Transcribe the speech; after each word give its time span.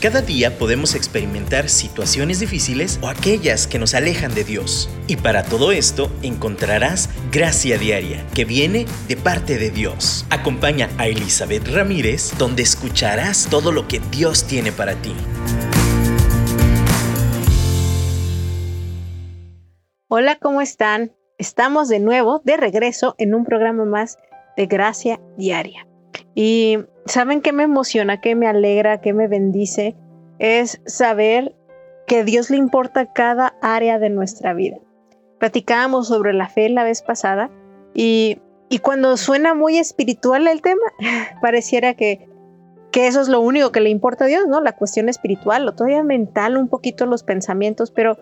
Cada 0.00 0.22
día 0.22 0.56
podemos 0.56 0.94
experimentar 0.94 1.68
situaciones 1.68 2.40
difíciles 2.40 2.98
o 3.02 3.08
aquellas 3.08 3.66
que 3.66 3.78
nos 3.78 3.92
alejan 3.92 4.34
de 4.34 4.44
Dios. 4.44 4.88
Y 5.06 5.16
para 5.16 5.42
todo 5.42 5.72
esto 5.72 6.10
encontrarás 6.22 7.10
gracia 7.30 7.76
diaria 7.76 8.24
que 8.34 8.46
viene 8.46 8.86
de 9.08 9.18
parte 9.18 9.58
de 9.58 9.68
Dios. 9.68 10.24
Acompaña 10.30 10.88
a 10.96 11.06
Elizabeth 11.06 11.68
Ramírez 11.68 12.32
donde 12.38 12.62
escucharás 12.62 13.48
todo 13.50 13.72
lo 13.72 13.88
que 13.88 14.00
Dios 14.10 14.46
tiene 14.46 14.72
para 14.72 14.94
ti. 14.94 15.14
Hola, 20.08 20.38
¿cómo 20.40 20.62
están? 20.62 21.12
Estamos 21.36 21.90
de 21.90 22.00
nuevo 22.00 22.40
de 22.42 22.56
regreso 22.56 23.16
en 23.18 23.34
un 23.34 23.44
programa 23.44 23.84
más 23.84 24.16
de 24.56 24.64
Gracia 24.64 25.20
Diaria. 25.36 25.86
Y 26.34 26.78
¿saben 27.10 27.42
qué 27.42 27.52
me 27.52 27.64
emociona, 27.64 28.20
qué 28.20 28.34
me 28.34 28.46
alegra, 28.46 29.00
qué 29.00 29.12
me 29.12 29.26
bendice? 29.26 29.96
Es 30.38 30.80
saber 30.86 31.54
que 32.06 32.24
Dios 32.24 32.50
le 32.50 32.56
importa 32.56 33.12
cada 33.12 33.54
área 33.60 33.98
de 33.98 34.10
nuestra 34.10 34.54
vida. 34.54 34.78
Platicábamos 35.38 36.08
sobre 36.08 36.32
la 36.32 36.48
fe 36.48 36.68
la 36.68 36.84
vez 36.84 37.02
pasada 37.02 37.50
y, 37.94 38.38
cuando 38.82 39.16
suena 39.16 39.54
muy 39.54 39.78
espiritual 39.78 40.46
el 40.46 40.62
tema, 40.62 40.82
pareciera 41.42 41.94
que, 41.94 42.28
que 42.92 43.08
eso 43.08 43.20
es 43.20 43.28
lo 43.28 43.40
único 43.40 43.72
que 43.72 43.80
le 43.80 43.90
importa 43.90 44.26
a 44.26 44.28
Dios, 44.28 44.46
¿no? 44.46 44.60
La 44.60 44.76
cuestión 44.76 45.08
espiritual 45.08 45.66
o 45.66 45.74
todavía 45.74 46.04
mental, 46.04 46.56
un 46.56 46.68
poquito 46.68 47.06
los 47.06 47.24
pensamientos, 47.24 47.90
pero 47.90 48.18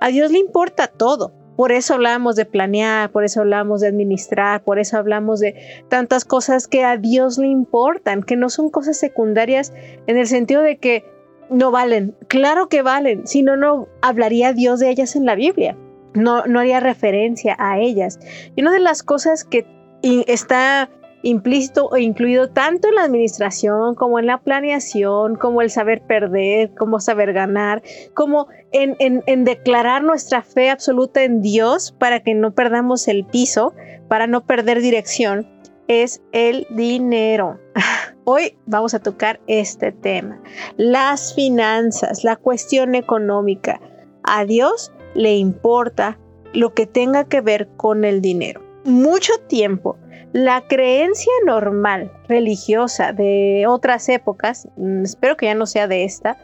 a 0.00 0.08
Dios 0.08 0.32
le 0.32 0.38
importa 0.38 0.88
todo. 0.88 1.32
Por 1.56 1.72
eso 1.72 1.94
hablamos 1.94 2.36
de 2.36 2.44
planear, 2.44 3.10
por 3.10 3.24
eso 3.24 3.40
hablamos 3.40 3.80
de 3.80 3.88
administrar, 3.88 4.62
por 4.62 4.78
eso 4.78 4.96
hablamos 4.96 5.40
de 5.40 5.54
tantas 5.88 6.24
cosas 6.24 6.66
que 6.66 6.84
a 6.84 6.96
Dios 6.96 7.38
le 7.38 7.48
importan, 7.48 8.22
que 8.22 8.36
no 8.36 8.48
son 8.48 8.70
cosas 8.70 8.98
secundarias 8.98 9.72
en 10.06 10.16
el 10.16 10.26
sentido 10.26 10.62
de 10.62 10.78
que 10.78 11.04
no 11.50 11.70
valen. 11.70 12.16
Claro 12.28 12.68
que 12.68 12.82
valen, 12.82 13.26
si 13.26 13.42
no, 13.42 13.56
no 13.56 13.88
hablaría 14.00 14.52
Dios 14.52 14.80
de 14.80 14.90
ellas 14.90 15.14
en 15.16 15.26
la 15.26 15.34
Biblia. 15.34 15.76
No, 16.14 16.44
no 16.46 16.60
haría 16.60 16.80
referencia 16.80 17.56
a 17.58 17.78
ellas. 17.78 18.18
Y 18.54 18.62
una 18.62 18.72
de 18.72 18.80
las 18.80 19.02
cosas 19.02 19.44
que 19.44 19.66
está 20.02 20.90
implícito 21.22 21.86
o 21.86 21.96
incluido 21.96 22.48
tanto 22.50 22.88
en 22.88 22.96
la 22.96 23.04
administración 23.04 23.94
como 23.94 24.18
en 24.18 24.26
la 24.26 24.38
planeación, 24.38 25.36
como 25.36 25.62
el 25.62 25.70
saber 25.70 26.02
perder, 26.02 26.74
como 26.74 27.00
saber 27.00 27.32
ganar, 27.32 27.82
como 28.14 28.48
en, 28.72 28.96
en, 28.98 29.44
declarar 29.44 30.02
nuestra 30.02 30.42
fe 30.42 30.70
absoluta 30.70 31.22
en 31.22 31.40
Dios 31.40 31.94
para 31.98 32.20
que 32.20 32.34
no 32.34 32.54
perdamos 32.54 33.08
el 33.08 33.24
piso, 33.24 33.74
para 34.08 34.26
no 34.26 34.44
perder 34.44 34.80
dirección, 34.80 35.46
es 35.88 36.22
el 36.32 36.66
dinero. 36.70 37.58
Hoy 38.24 38.56
vamos 38.66 38.94
a 38.94 39.00
tocar 39.00 39.40
este 39.46 39.92
tema, 39.92 40.40
las 40.76 41.34
finanzas, 41.34 42.24
la 42.24 42.36
cuestión 42.36 42.94
económica. 42.94 43.80
A 44.22 44.44
Dios 44.44 44.92
le 45.14 45.36
importa 45.36 46.18
lo 46.52 46.74
que 46.74 46.86
tenga 46.86 47.24
que 47.24 47.40
ver 47.40 47.68
con 47.76 48.04
el 48.04 48.20
dinero. 48.20 48.62
Mucho 48.84 49.32
tiempo 49.48 49.96
la 50.32 50.62
creencia 50.62 51.32
normal 51.46 52.10
religiosa 52.28 53.12
de 53.12 53.64
otras 53.68 54.08
épocas, 54.08 54.68
mm, 54.76 55.02
espero 55.02 55.36
que 55.36 55.46
ya 55.46 55.54
no 55.54 55.66
sea 55.66 55.86
de 55.88 56.04
esta, 56.04 56.38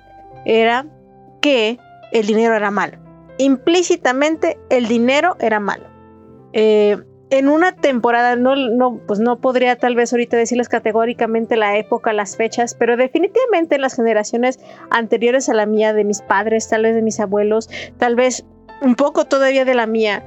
era 0.44 0.86
que 1.40 1.78
el 2.12 2.26
dinero 2.26 2.54
era 2.54 2.70
malo. 2.70 2.98
Implícitamente 3.38 4.58
el 4.70 4.88
dinero 4.88 5.36
era 5.40 5.60
malo. 5.60 5.84
Eh, 6.52 6.96
en 7.30 7.48
una 7.48 7.72
temporada, 7.72 8.36
no, 8.36 8.56
no, 8.56 9.00
pues 9.06 9.20
no 9.20 9.38
podría 9.38 9.76
tal 9.76 9.94
vez 9.94 10.12
ahorita 10.12 10.36
decirles 10.36 10.68
categóricamente 10.68 11.56
la 11.56 11.76
época, 11.76 12.12
las 12.14 12.36
fechas, 12.36 12.74
pero 12.74 12.96
definitivamente 12.96 13.74
en 13.74 13.82
las 13.82 13.96
generaciones 13.96 14.58
anteriores 14.90 15.48
a 15.50 15.54
la 15.54 15.66
mía, 15.66 15.92
de 15.92 16.04
mis 16.04 16.22
padres, 16.22 16.68
tal 16.68 16.82
vez 16.82 16.94
de 16.94 17.02
mis 17.02 17.20
abuelos, 17.20 17.68
tal 17.98 18.16
vez 18.16 18.46
un 18.80 18.94
poco 18.94 19.26
todavía 19.26 19.66
de 19.66 19.74
la 19.74 19.86
mía, 19.86 20.24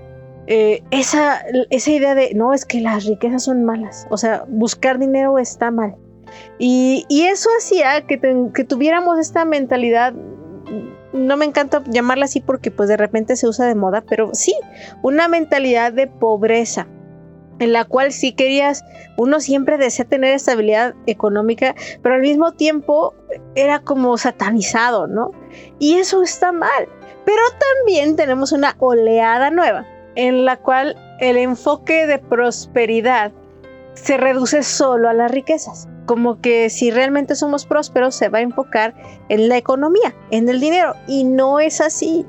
eh, 0.47 0.83
esa, 0.91 1.41
esa 1.69 1.91
idea 1.91 2.15
de, 2.15 2.33
no, 2.33 2.53
es 2.53 2.65
que 2.65 2.81
las 2.81 3.05
riquezas 3.05 3.43
son 3.43 3.63
malas, 3.63 4.07
o 4.09 4.17
sea, 4.17 4.45
buscar 4.47 4.99
dinero 4.99 5.37
está 5.37 5.71
mal. 5.71 5.95
Y, 6.57 7.05
eso 7.09 7.49
hacía 7.57 8.05
que, 8.07 8.19
que 8.53 8.63
tuviéramos 8.63 9.19
esta 9.19 9.43
mentalidad 9.45 10.13
no 11.13 11.35
me 11.35 11.45
encanta 11.45 11.83
llamarla 11.87 12.25
así 12.25 12.39
porque 12.39 12.71
pues 12.71 12.87
de 12.87 12.95
repente 12.95 13.35
se 13.35 13.47
usa 13.47 13.65
de 13.65 13.75
moda, 13.75 14.01
pero 14.07 14.29
sí, 14.33 14.55
una 15.01 15.27
mentalidad 15.27 15.91
de 15.91 16.07
pobreza 16.07 16.87
en 17.59 17.73
la 17.73 17.85
cual 17.85 18.11
si 18.11 18.33
querías, 18.33 18.83
uno 19.17 19.39
siempre 19.39 19.77
desea 19.77 20.05
tener 20.05 20.33
estabilidad 20.33 20.95
económica, 21.05 21.75
pero 22.01 22.15
al 22.15 22.21
mismo 22.21 22.53
tiempo 22.53 23.13
era 23.53 23.79
como 23.79 24.17
satanizado, 24.17 25.05
¿no? 25.05 25.31
Y 25.77 25.95
eso 25.95 26.23
está 26.23 26.51
mal. 26.51 26.87
Pero 27.23 27.41
también 27.77 28.15
tenemos 28.15 28.51
una 28.51 28.75
oleada 28.79 29.51
nueva, 29.51 29.85
en 30.15 30.45
la 30.45 30.57
cual 30.57 30.95
el 31.19 31.37
enfoque 31.37 32.07
de 32.07 32.19
prosperidad 32.19 33.31
se 33.93 34.17
reduce 34.17 34.63
solo 34.63 35.09
a 35.09 35.13
las 35.13 35.31
riquezas. 35.31 35.87
Como 36.05 36.41
que 36.41 36.69
si 36.69 36.91
realmente 36.91 37.35
somos 37.35 37.65
prósperos 37.65 38.15
se 38.15 38.29
va 38.29 38.39
a 38.39 38.41
enfocar 38.41 38.95
en 39.29 39.49
la 39.49 39.57
economía, 39.57 40.15
en 40.31 40.49
el 40.49 40.59
dinero. 40.59 40.93
Y 41.07 41.23
no 41.23 41.59
es 41.59 41.79
así. 41.79 42.25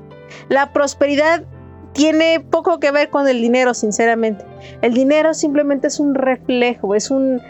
La 0.49 0.73
prosperidad 0.73 1.45
tiene 1.93 2.41
poco 2.41 2.79
que 2.79 2.91
ver 2.91 3.11
con 3.11 3.29
el 3.29 3.41
dinero, 3.41 3.75
sinceramente. 3.75 4.45
El 4.83 4.95
dinero 4.95 5.35
simplemente 5.35 5.89
es 5.89 6.01
un 6.01 6.15
reflejo, 6.15 6.95
es 6.95 7.11
un 7.11 7.41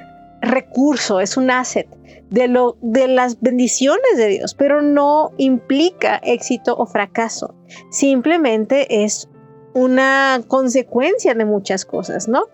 recurso, 0.41 1.21
es 1.21 1.37
un 1.37 1.51
asset 1.51 1.87
de, 2.31 2.49
lo, 2.49 2.77
de 2.81 3.09
las 3.09 3.41
bendiciones 3.41 4.17
de 4.17 4.27
Dios, 4.29 4.55
pero 4.55 4.83
no 4.83 5.33
implica 5.39 6.17
éxito 6.25 6.77
o 6.77 6.87
fracaso. 6.87 7.55
Simplemente 7.91 9.05
es 9.05 9.29
una 9.75 10.43
consecuencia 10.47 11.35
de 11.35 11.45
muchas 11.45 11.85
cosas, 11.85 12.29
¿no? 12.29 12.45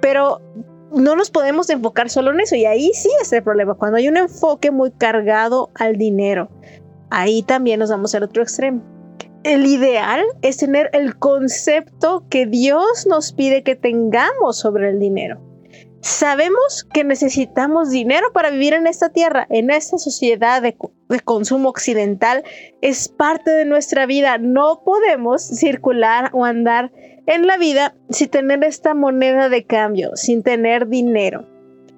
Pero 0.00 0.40
no 0.92 1.16
nos 1.16 1.30
podemos 1.30 1.68
enfocar 1.70 2.10
solo 2.10 2.32
en 2.32 2.40
eso 2.40 2.56
y 2.56 2.64
ahí 2.64 2.92
sí 2.94 3.10
es 3.20 3.32
el 3.32 3.42
problema, 3.42 3.74
cuando 3.74 3.98
hay 3.98 4.08
un 4.08 4.16
enfoque 4.16 4.70
muy 4.70 4.90
cargado 4.90 5.70
al 5.74 5.96
dinero, 5.96 6.48
ahí 7.10 7.42
también 7.42 7.80
nos 7.80 7.90
vamos 7.90 8.14
al 8.14 8.22
otro 8.22 8.42
extremo. 8.42 8.82
El 9.44 9.66
ideal 9.66 10.22
es 10.42 10.56
tener 10.56 10.90
el 10.92 11.16
concepto 11.16 12.24
que 12.28 12.46
Dios 12.46 13.06
nos 13.06 13.32
pide 13.32 13.62
que 13.62 13.76
tengamos 13.76 14.58
sobre 14.58 14.90
el 14.90 14.98
dinero. 14.98 15.40
Sabemos 16.00 16.86
que 16.92 17.02
necesitamos 17.02 17.90
dinero 17.90 18.32
para 18.32 18.50
vivir 18.50 18.72
en 18.72 18.86
esta 18.86 19.08
tierra, 19.08 19.46
en 19.50 19.70
esta 19.70 19.98
sociedad 19.98 20.62
de, 20.62 20.76
consumo 21.24 21.68
occidental. 21.68 22.44
Es 22.80 23.08
parte 23.08 23.50
de 23.50 23.64
nuestra 23.64 24.06
vida. 24.06 24.38
No 24.38 24.82
podemos 24.84 25.42
circular 25.42 26.30
o 26.32 26.44
andar 26.44 26.92
en 27.26 27.46
la 27.46 27.56
vida 27.56 27.96
sin 28.10 28.28
tener 28.28 28.62
esta 28.62 28.94
moneda 28.94 29.48
de 29.48 29.64
cambio, 29.64 30.12
sin 30.14 30.42
tener 30.42 30.88
dinero. 30.88 31.46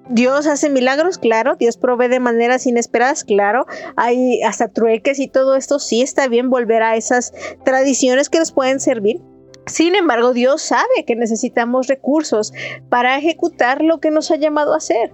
Dios 0.09 0.47
hace 0.47 0.69
milagros, 0.69 1.17
claro, 1.17 1.55
Dios 1.55 1.77
provee 1.77 2.09
de 2.09 2.19
maneras 2.19 2.65
inesperadas, 2.65 3.23
claro, 3.23 3.65
hay 3.95 4.41
hasta 4.41 4.67
trueques 4.67 5.19
y 5.19 5.29
todo 5.29 5.55
esto, 5.55 5.79
sí 5.79 6.01
está 6.01 6.27
bien 6.27 6.49
volver 6.49 6.83
a 6.83 6.97
esas 6.97 7.33
tradiciones 7.63 8.27
que 8.27 8.39
nos 8.39 8.51
pueden 8.51 8.81
servir, 8.81 9.21
sin 9.65 9.95
embargo, 9.95 10.33
Dios 10.33 10.61
sabe 10.61 11.05
que 11.05 11.15
necesitamos 11.15 11.87
recursos 11.87 12.53
para 12.89 13.17
ejecutar 13.17 13.81
lo 13.81 13.99
que 13.99 14.11
nos 14.11 14.31
ha 14.31 14.35
llamado 14.35 14.73
a 14.73 14.77
hacer. 14.77 15.11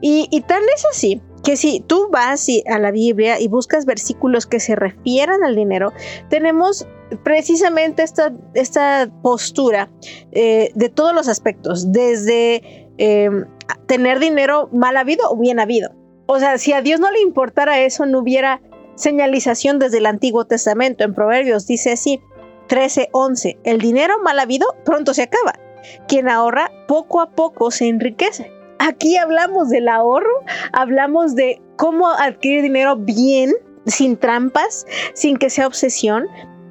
Y, 0.00 0.28
y 0.30 0.40
tan 0.42 0.62
es 0.74 0.84
así 0.90 1.22
que 1.44 1.56
si 1.56 1.80
tú 1.80 2.08
vas 2.10 2.46
a 2.66 2.78
la 2.78 2.90
Biblia 2.90 3.38
y 3.38 3.48
buscas 3.48 3.84
versículos 3.84 4.46
que 4.46 4.60
se 4.60 4.74
refieran 4.74 5.44
al 5.44 5.54
dinero, 5.54 5.92
tenemos 6.30 6.86
precisamente 7.22 8.02
esta, 8.02 8.32
esta 8.54 9.10
postura 9.22 9.90
eh, 10.32 10.70
de 10.74 10.88
todos 10.88 11.14
los 11.14 11.28
aspectos, 11.28 11.92
desde 11.92 12.88
eh, 12.98 13.30
tener 13.86 14.18
dinero 14.18 14.68
mal 14.72 14.96
habido 14.96 15.30
o 15.30 15.36
bien 15.36 15.60
habido. 15.60 15.92
O 16.26 16.38
sea, 16.38 16.56
si 16.56 16.72
a 16.72 16.80
Dios 16.80 16.98
no 16.98 17.10
le 17.10 17.20
importara 17.20 17.80
eso, 17.80 18.06
no 18.06 18.20
hubiera 18.20 18.62
señalización 18.94 19.78
desde 19.78 19.98
el 19.98 20.06
Antiguo 20.06 20.46
Testamento. 20.46 21.04
En 21.04 21.14
Proverbios 21.14 21.66
dice 21.66 21.92
así, 21.92 22.20
13:11. 22.68 23.58
El 23.64 23.80
dinero 23.80 24.14
mal 24.22 24.38
habido 24.38 24.66
pronto 24.84 25.14
se 25.14 25.22
acaba. 25.22 25.54
Quien 26.08 26.28
ahorra 26.28 26.70
poco 26.88 27.20
a 27.20 27.30
poco 27.30 27.70
se 27.70 27.88
enriquece. 27.88 28.50
Aquí 28.78 29.16
hablamos 29.16 29.68
del 29.70 29.88
ahorro, 29.88 30.42
hablamos 30.72 31.34
de 31.34 31.60
cómo 31.76 32.08
adquirir 32.08 32.62
dinero 32.62 32.96
bien, 32.96 33.52
sin 33.86 34.16
trampas, 34.16 34.86
sin 35.14 35.36
que 35.36 35.50
sea 35.50 35.66
obsesión. 35.66 36.26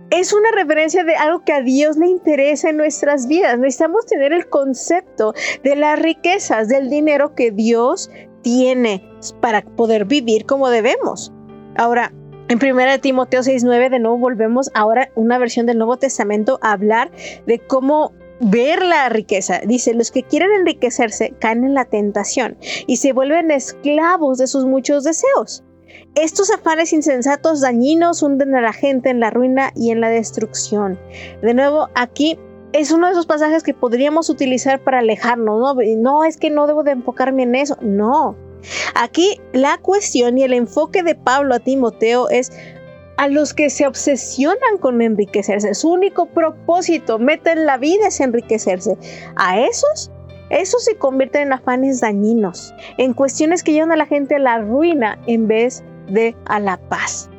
Es 0.09 0.31
una 0.31 0.51
referencia 0.51 1.03
de 1.03 1.15
algo 1.15 1.43
que 1.43 1.53
a 1.53 1.61
Dios 1.61 1.97
le 1.97 2.07
interesa 2.07 2.69
en 2.69 2.77
nuestras 2.77 3.27
vidas. 3.27 3.57
Necesitamos 3.57 4.05
tener 4.05 4.31
el 4.31 4.47
concepto 4.47 5.33
de 5.63 5.75
las 5.75 5.97
riquezas, 5.99 6.67
del 6.67 6.89
dinero 6.89 7.33
que 7.33 7.51
Dios 7.51 8.11
tiene 8.43 9.03
para 9.41 9.61
poder 9.63 10.05
vivir 10.05 10.45
como 10.45 10.69
debemos. 10.69 11.33
Ahora, 11.75 12.13
en 12.49 12.59
1 12.59 12.99
Timoteo 12.99 13.41
6:9 13.41 13.89
de 13.89 13.99
nuevo 13.99 14.17
volvemos 14.17 14.69
ahora 14.73 15.09
una 15.15 15.37
versión 15.37 15.65
del 15.65 15.77
Nuevo 15.77 15.97
Testamento 15.97 16.59
a 16.61 16.73
hablar 16.73 17.11
de 17.45 17.59
cómo 17.59 18.13
ver 18.39 18.83
la 18.83 19.09
riqueza. 19.09 19.61
Dice, 19.65 19.93
los 19.93 20.11
que 20.11 20.23
quieren 20.23 20.51
enriquecerse 20.51 21.33
caen 21.39 21.63
en 21.63 21.73
la 21.73 21.85
tentación 21.85 22.57
y 22.87 22.97
se 22.97 23.13
vuelven 23.13 23.51
esclavos 23.51 24.37
de 24.37 24.47
sus 24.47 24.65
muchos 24.65 25.03
deseos. 25.03 25.63
estos 26.15 26.51
afanes 26.51 26.91
insensatos 26.91 27.61
dañinos 27.61 28.23
hunden 28.23 28.55
a 28.55 28.61
la 28.61 28.73
gente 28.73 29.09
en 29.09 29.19
la 29.19 29.29
ruina 29.29 29.71
y 29.75 29.91
en 29.91 30.01
la 30.01 30.09
destrucción. 30.09 30.99
De 31.41 31.53
nuevo, 31.53 31.87
aquí 31.95 32.37
es 32.73 32.91
uno 32.91 33.07
de 33.07 33.13
esos 33.13 33.27
pasajes 33.27 33.63
que 33.63 33.73
podríamos 33.73 34.29
utilizar 34.29 34.83
para 34.83 34.99
alejarnos, 34.99 35.59
¿no? 35.59 35.75
No, 35.97 36.23
es 36.23 36.37
que 36.37 36.49
no 36.49 36.67
debo 36.67 36.83
de 36.83 36.91
enfocarme 36.91 37.43
en 37.43 37.55
eso. 37.55 37.77
No. 37.81 38.35
Aquí 38.95 39.41
la 39.53 39.77
cuestión 39.77 40.37
y 40.37 40.43
el 40.43 40.53
enfoque 40.53 41.03
de 41.03 41.15
Pablo 41.15 41.55
a 41.55 41.59
Timoteo 41.59 42.29
es 42.29 42.51
a 43.17 43.27
los 43.27 43.53
que 43.53 43.69
se 43.69 43.85
obsesionan 43.85 44.77
con 44.79 45.01
enriquecerse. 45.01 45.73
Su 45.75 45.91
único 45.91 46.25
propósito, 46.25 47.19
meta 47.19 47.51
en 47.51 47.65
la 47.65 47.77
vida 47.77 48.07
es 48.07 48.19
enriquecerse. 48.19 48.97
A 49.35 49.59
esos 49.59 50.11
esos 50.49 50.83
se 50.83 50.97
convierten 50.97 51.43
en 51.43 51.53
afanes 51.53 52.01
dañinos, 52.01 52.75
en 52.97 53.13
cuestiones 53.13 53.63
que 53.63 53.71
llevan 53.71 53.91
a 53.91 53.95
la 53.95 54.05
gente 54.05 54.35
a 54.35 54.39
la 54.39 54.59
ruina 54.59 55.17
en 55.25 55.47
vez 55.47 55.83
de 56.09 56.35
a 56.45 56.59
la 56.59 56.77
paz. 56.77 57.29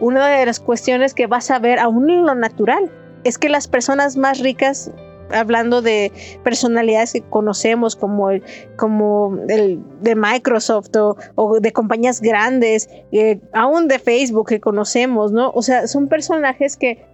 Una 0.00 0.28
de 0.28 0.44
las 0.44 0.60
cuestiones 0.60 1.14
que 1.14 1.26
vas 1.26 1.50
a 1.50 1.58
ver 1.58 1.78
aún 1.78 2.10
en 2.10 2.26
lo 2.26 2.34
natural 2.34 2.90
es 3.24 3.38
que 3.38 3.48
las 3.48 3.68
personas 3.68 4.16
más 4.16 4.40
ricas 4.40 4.90
hablando 5.32 5.82
de 5.82 6.12
personalidades 6.42 7.12
que 7.12 7.22
conocemos 7.22 7.96
como 7.96 8.30
el, 8.30 8.42
como 8.76 9.36
el 9.48 9.80
de 10.00 10.14
Microsoft 10.14 10.90
o, 11.34 11.60
de 11.60 11.72
compañías 11.72 12.20
grandes, 12.20 12.88
eh, 13.12 13.40
aún 13.52 13.88
de 13.88 13.98
Facebook 13.98 14.48
que 14.48 14.60
conocemos, 14.60 15.32
¿no? 15.32 15.50
O 15.54 15.62
sea, 15.62 15.86
son 15.86 16.08
personajes 16.08 16.76
que 16.76 17.06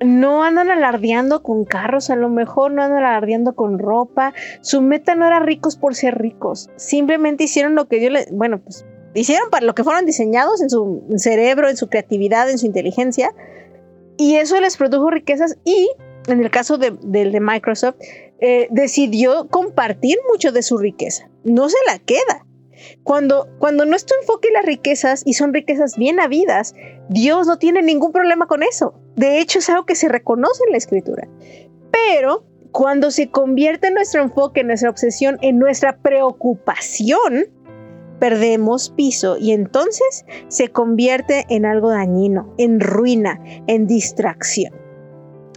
no 0.00 0.44
andan 0.44 0.70
alardeando 0.70 1.42
con 1.42 1.64
carros, 1.64 2.10
a 2.10 2.16
lo 2.16 2.28
mejor 2.28 2.72
no 2.72 2.82
andan 2.82 3.04
alardeando 3.04 3.54
con 3.54 3.78
ropa. 3.78 4.32
Su 4.60 4.80
meta 4.80 5.14
no 5.14 5.26
era 5.26 5.40
ricos 5.40 5.76
por 5.76 5.94
ser 5.94 6.18
ricos. 6.18 6.70
Simplemente 6.76 7.44
hicieron 7.44 7.74
lo 7.74 7.88
que 7.88 7.98
Dios 7.98 8.12
les, 8.12 8.30
bueno, 8.30 8.60
pues 8.60 8.86
hicieron 9.14 9.50
para 9.50 9.66
lo 9.66 9.74
que 9.74 9.84
fueron 9.84 10.06
diseñados 10.06 10.62
en 10.62 10.70
su 10.70 11.02
cerebro, 11.16 11.68
en 11.68 11.76
su 11.76 11.88
creatividad, 11.88 12.48
en 12.50 12.58
su 12.58 12.66
inteligencia. 12.66 13.34
Y 14.16 14.36
eso 14.36 14.60
les 14.60 14.76
produjo 14.76 15.10
riquezas 15.10 15.58
y, 15.64 15.90
en 16.28 16.42
el 16.42 16.50
caso 16.50 16.78
de, 16.78 16.90
de 16.90 17.40
Microsoft, 17.40 17.96
eh, 18.40 18.68
decidió 18.70 19.48
compartir 19.48 20.16
mucho 20.30 20.52
de 20.52 20.62
su 20.62 20.78
riqueza. 20.78 21.28
No 21.44 21.68
se 21.68 21.76
la 21.86 21.98
queda. 21.98 22.46
Cuando, 23.02 23.48
cuando 23.58 23.84
no 23.84 23.96
es 23.96 24.06
tu 24.06 24.14
enfoque 24.20 24.48
las 24.52 24.64
riquezas 24.64 25.22
y 25.24 25.34
son 25.34 25.52
riquezas 25.52 25.96
bien 25.96 26.20
habidas, 26.20 26.74
Dios 27.08 27.46
no 27.46 27.58
tiene 27.58 27.82
ningún 27.82 28.12
problema 28.12 28.46
con 28.46 28.62
eso. 28.62 28.94
De 29.16 29.40
hecho, 29.40 29.58
es 29.58 29.68
algo 29.68 29.86
que 29.86 29.96
se 29.96 30.08
reconoce 30.08 30.62
en 30.66 30.72
la 30.72 30.78
escritura. 30.78 31.28
Pero 31.90 32.44
cuando 32.70 33.10
se 33.10 33.30
convierte 33.30 33.90
nuestro 33.90 34.22
enfoque, 34.22 34.62
nuestra 34.62 34.90
obsesión 34.90 35.38
en 35.42 35.58
nuestra 35.58 35.98
preocupación, 35.98 37.46
perdemos 38.20 38.90
piso 38.90 39.36
y 39.38 39.52
entonces 39.52 40.24
se 40.48 40.68
convierte 40.68 41.44
en 41.48 41.66
algo 41.66 41.90
dañino, 41.90 42.54
en 42.58 42.80
ruina, 42.80 43.40
en 43.66 43.86
distracción. 43.86 44.87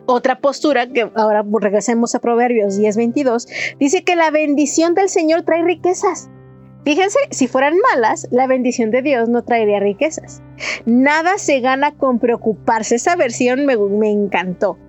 Otra 0.06 0.39
postura, 0.39 0.88
que 0.88 1.09
ahora 1.15 1.44
regresemos 1.62 2.15
a 2.15 2.19
Proverbios 2.19 2.77
10:22, 2.80 3.48
dice 3.80 4.03
que 4.03 4.15
la 4.15 4.31
bendición 4.31 4.94
del 4.95 5.09
Señor 5.09 5.44
trae 5.44 5.63
riquezas. 5.63 6.30
Fíjense, 6.83 7.19
si 7.30 7.48
fueran 7.48 7.75
malas, 7.92 8.27
la 8.31 8.48
bendición 8.48 8.89
de 8.89 9.03
Dios 9.03 9.30
no 9.30 9.44
traería 9.44 9.80
riquezas. 9.80 10.42
Nada 10.86 11.38
se 11.38 11.59
gana 11.59 11.95
con 11.95 12.18
preocuparse. 12.18 12.95
Esa 12.95 13.15
versión 13.15 13.65
me, 13.65 13.77
me 13.77 14.09
encantó. 14.09 14.80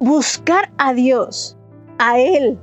Buscar 0.00 0.70
a 0.78 0.94
Dios, 0.94 1.56
a 1.98 2.18
Él, 2.18 2.58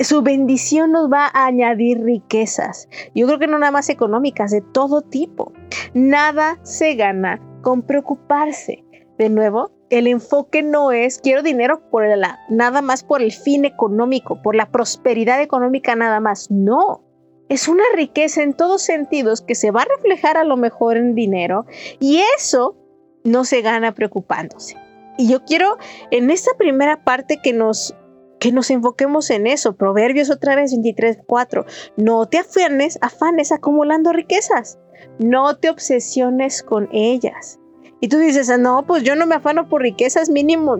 su 0.00 0.22
bendición 0.22 0.92
nos 0.92 1.10
va 1.10 1.26
a 1.26 1.46
añadir 1.46 2.02
riquezas. 2.02 2.88
Yo 3.14 3.26
creo 3.26 3.38
que 3.38 3.46
no 3.46 3.58
nada 3.58 3.72
más 3.72 3.88
económicas, 3.88 4.50
de 4.50 4.60
todo 4.60 5.02
tipo. 5.02 5.52
Nada 5.94 6.58
se 6.62 6.94
gana 6.94 7.40
con 7.62 7.82
preocuparse. 7.82 8.84
De 9.18 9.28
nuevo, 9.28 9.70
el 9.90 10.06
enfoque 10.06 10.62
no 10.62 10.92
es 10.92 11.18
quiero 11.18 11.42
dinero 11.42 11.82
por 11.90 12.06
la, 12.06 12.38
nada 12.48 12.80
más 12.80 13.02
por 13.02 13.20
el 13.20 13.32
fin 13.32 13.64
económico, 13.64 14.40
por 14.42 14.54
la 14.54 14.70
prosperidad 14.70 15.42
económica 15.42 15.94
nada 15.96 16.20
más. 16.20 16.50
No. 16.50 17.04
Es 17.48 17.66
una 17.66 17.82
riqueza 17.94 18.42
en 18.42 18.54
todos 18.54 18.82
sentidos 18.82 19.42
que 19.42 19.56
se 19.56 19.72
va 19.72 19.82
a 19.82 19.96
reflejar 19.96 20.36
a 20.36 20.44
lo 20.44 20.56
mejor 20.56 20.96
en 20.96 21.16
dinero 21.16 21.66
y 21.98 22.22
eso 22.38 22.76
no 23.24 23.44
se 23.44 23.60
gana 23.60 23.92
preocupándose. 23.92 24.76
Y 25.18 25.28
yo 25.28 25.44
quiero 25.44 25.76
en 26.12 26.30
esta 26.30 26.52
primera 26.56 27.04
parte 27.04 27.40
que 27.42 27.52
nos 27.52 27.94
que 28.38 28.52
nos 28.52 28.70
enfoquemos 28.70 29.28
en 29.30 29.46
eso. 29.46 29.76
Proverbios 29.76 30.30
otra 30.30 30.56
vez 30.56 30.72
23.4. 30.72 31.66
No 31.96 32.26
te 32.26 32.38
afanes, 32.38 32.98
afanes 33.02 33.52
acumulando 33.52 34.12
riquezas. 34.12 34.78
No 35.18 35.58
te 35.58 35.68
obsesiones 35.68 36.62
con 36.62 36.88
ellas. 36.90 37.60
Y 38.00 38.08
tú 38.08 38.18
dices, 38.18 38.50
no, 38.58 38.84
pues 38.86 39.02
yo 39.02 39.14
no 39.14 39.26
me 39.26 39.34
afano 39.34 39.68
por 39.68 39.82
riquezas 39.82 40.30
mínimo, 40.30 40.76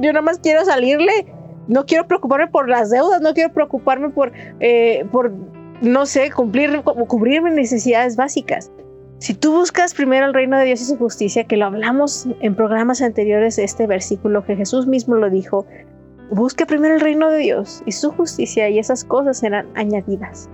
yo 0.00 0.12
nada 0.12 0.22
más 0.22 0.38
quiero 0.38 0.64
salirle, 0.64 1.26
no 1.66 1.86
quiero 1.86 2.06
preocuparme 2.06 2.46
por 2.46 2.68
las 2.68 2.90
deudas, 2.90 3.20
no 3.20 3.34
quiero 3.34 3.52
preocuparme 3.52 4.10
por, 4.10 4.32
eh, 4.60 5.04
por 5.10 5.32
no 5.80 6.06
sé, 6.06 6.30
cumplir, 6.30 6.82
cubrir 6.82 7.42
mis 7.42 7.54
necesidades 7.54 8.16
básicas. 8.16 8.70
Si 9.18 9.34
tú 9.34 9.52
buscas 9.52 9.94
primero 9.94 10.26
el 10.26 10.34
reino 10.34 10.58
de 10.58 10.64
Dios 10.64 10.80
y 10.80 10.84
su 10.84 10.96
justicia, 10.96 11.44
que 11.44 11.56
lo 11.56 11.66
hablamos 11.66 12.26
en 12.40 12.54
programas 12.54 13.02
anteriores 13.02 13.58
este 13.58 13.86
versículo, 13.86 14.44
que 14.44 14.56
Jesús 14.56 14.86
mismo 14.86 15.16
lo 15.16 15.30
dijo, 15.30 15.66
busque 16.30 16.66
primero 16.66 16.94
el 16.94 17.00
reino 17.00 17.30
de 17.30 17.38
Dios 17.38 17.82
y 17.86 17.92
su 17.92 18.10
justicia 18.12 18.68
y 18.68 18.78
esas 18.78 19.04
cosas 19.04 19.38
serán 19.38 19.66
añadidas. 19.74 20.48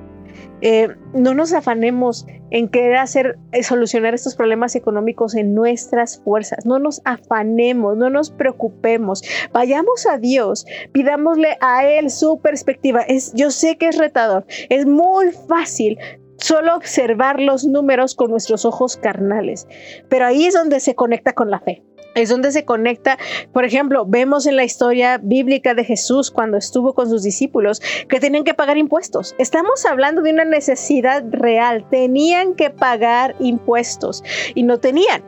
Eh, 0.60 0.88
no 1.14 1.34
nos 1.34 1.52
afanemos 1.52 2.26
en 2.50 2.68
querer 2.68 2.96
hacer 2.96 3.38
eh, 3.52 3.62
solucionar 3.62 4.14
estos 4.14 4.34
problemas 4.34 4.74
económicos 4.74 5.34
en 5.34 5.54
nuestras 5.54 6.20
fuerzas. 6.20 6.66
No 6.66 6.78
nos 6.78 7.00
afanemos, 7.04 7.96
no 7.96 8.10
nos 8.10 8.30
preocupemos. 8.30 9.22
Vayamos 9.52 10.06
a 10.06 10.18
Dios, 10.18 10.66
pidámosle 10.92 11.56
a 11.60 11.86
Él 11.86 12.10
su 12.10 12.40
perspectiva. 12.40 13.02
Es, 13.02 13.32
yo 13.34 13.50
sé 13.50 13.76
que 13.78 13.88
es 13.88 13.98
retador, 13.98 14.46
es 14.68 14.86
muy 14.86 15.30
fácil 15.32 15.98
solo 16.38 16.76
observar 16.76 17.40
los 17.40 17.64
números 17.64 18.14
con 18.14 18.30
nuestros 18.30 18.64
ojos 18.64 18.96
carnales, 18.96 19.66
pero 20.08 20.26
ahí 20.26 20.46
es 20.46 20.54
donde 20.54 20.80
se 20.80 20.94
conecta 20.94 21.32
con 21.32 21.50
la 21.50 21.60
fe 21.60 21.82
es 22.18 22.28
donde 22.28 22.50
se 22.50 22.64
conecta, 22.64 23.16
por 23.52 23.64
ejemplo, 23.64 24.04
vemos 24.04 24.46
en 24.46 24.56
la 24.56 24.64
historia 24.64 25.18
bíblica 25.22 25.74
de 25.74 25.84
Jesús 25.84 26.30
cuando 26.30 26.56
estuvo 26.56 26.92
con 26.92 27.08
sus 27.08 27.22
discípulos 27.22 27.80
que 28.08 28.18
tenían 28.18 28.44
que 28.44 28.54
pagar 28.54 28.76
impuestos. 28.76 29.34
Estamos 29.38 29.86
hablando 29.86 30.22
de 30.22 30.32
una 30.32 30.44
necesidad 30.44 31.24
real, 31.30 31.86
tenían 31.90 32.54
que 32.54 32.70
pagar 32.70 33.36
impuestos 33.38 34.24
y 34.54 34.64
no 34.64 34.78
tenían. 34.78 35.22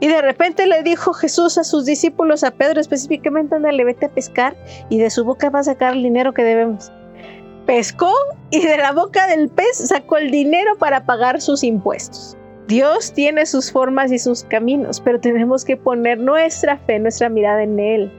Y 0.00 0.08
de 0.08 0.20
repente 0.20 0.66
le 0.66 0.82
dijo 0.82 1.14
Jesús 1.14 1.56
a 1.58 1.64
sus 1.64 1.86
discípulos, 1.86 2.44
a 2.44 2.50
Pedro 2.50 2.80
específicamente, 2.80 3.58
le 3.58 3.84
vete 3.84 4.06
a 4.06 4.10
pescar 4.10 4.56
y 4.90 4.98
de 4.98 5.10
su 5.10 5.24
boca 5.24 5.48
va 5.48 5.60
a 5.60 5.64
sacar 5.64 5.94
el 5.94 6.02
dinero 6.02 6.34
que 6.34 6.42
debemos. 6.42 6.92
Pescó 7.66 8.12
y 8.50 8.60
de 8.60 8.76
la 8.76 8.92
boca 8.92 9.26
del 9.28 9.48
pez 9.48 9.76
sacó 9.76 10.18
el 10.18 10.30
dinero 10.30 10.76
para 10.78 11.06
pagar 11.06 11.40
sus 11.40 11.62
impuestos. 11.64 12.36
Dios 12.66 13.12
tiene 13.12 13.46
sus 13.46 13.70
formas 13.70 14.10
y 14.10 14.18
sus 14.18 14.44
caminos, 14.44 15.00
pero 15.00 15.20
tenemos 15.20 15.64
que 15.64 15.76
poner 15.76 16.18
nuestra 16.18 16.78
fe, 16.78 16.98
nuestra 16.98 17.28
mirada 17.28 17.62
en 17.62 17.78
Él. 17.78 18.12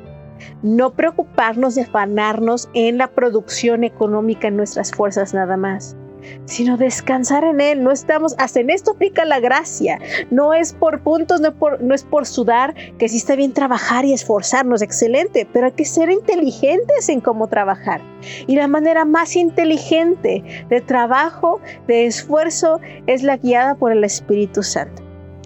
No 0.61 0.93
preocuparnos 0.93 1.75
de 1.75 1.81
afanarnos 1.81 2.69
en 2.73 2.97
la 2.97 3.07
producción 3.07 3.83
económica 3.83 4.47
en 4.47 4.57
nuestras 4.57 4.91
fuerzas 4.91 5.33
nada 5.33 5.57
más 5.57 5.97
sino 6.45 6.77
descansar 6.77 7.43
en 7.43 7.61
Él. 7.61 7.83
No 7.83 7.91
estamos, 7.91 8.35
hasta 8.37 8.59
en 8.59 8.69
esto 8.69 8.91
aplica 8.91 9.25
la 9.25 9.39
gracia. 9.39 9.99
No 10.31 10.53
es 10.53 10.73
por 10.73 11.01
puntos, 11.01 11.41
no, 11.41 11.53
por, 11.53 11.81
no 11.81 11.93
es 11.93 12.03
por 12.03 12.25
sudar, 12.25 12.75
que 12.97 13.09
sí 13.09 13.17
está 13.17 13.35
bien 13.35 13.53
trabajar 13.53 14.05
y 14.05 14.13
esforzarnos, 14.13 14.81
excelente, 14.81 15.47
pero 15.51 15.67
hay 15.67 15.73
que 15.73 15.85
ser 15.85 16.09
inteligentes 16.09 17.09
en 17.09 17.21
cómo 17.21 17.47
trabajar. 17.47 18.01
Y 18.47 18.55
la 18.55 18.67
manera 18.67 19.05
más 19.05 19.35
inteligente 19.35 20.43
de 20.69 20.81
trabajo, 20.81 21.61
de 21.87 22.05
esfuerzo, 22.05 22.79
es 23.05 23.23
la 23.23 23.37
guiada 23.37 23.75
por 23.75 23.91
el 23.91 24.03
Espíritu 24.03 24.63
Santo. 24.63 25.03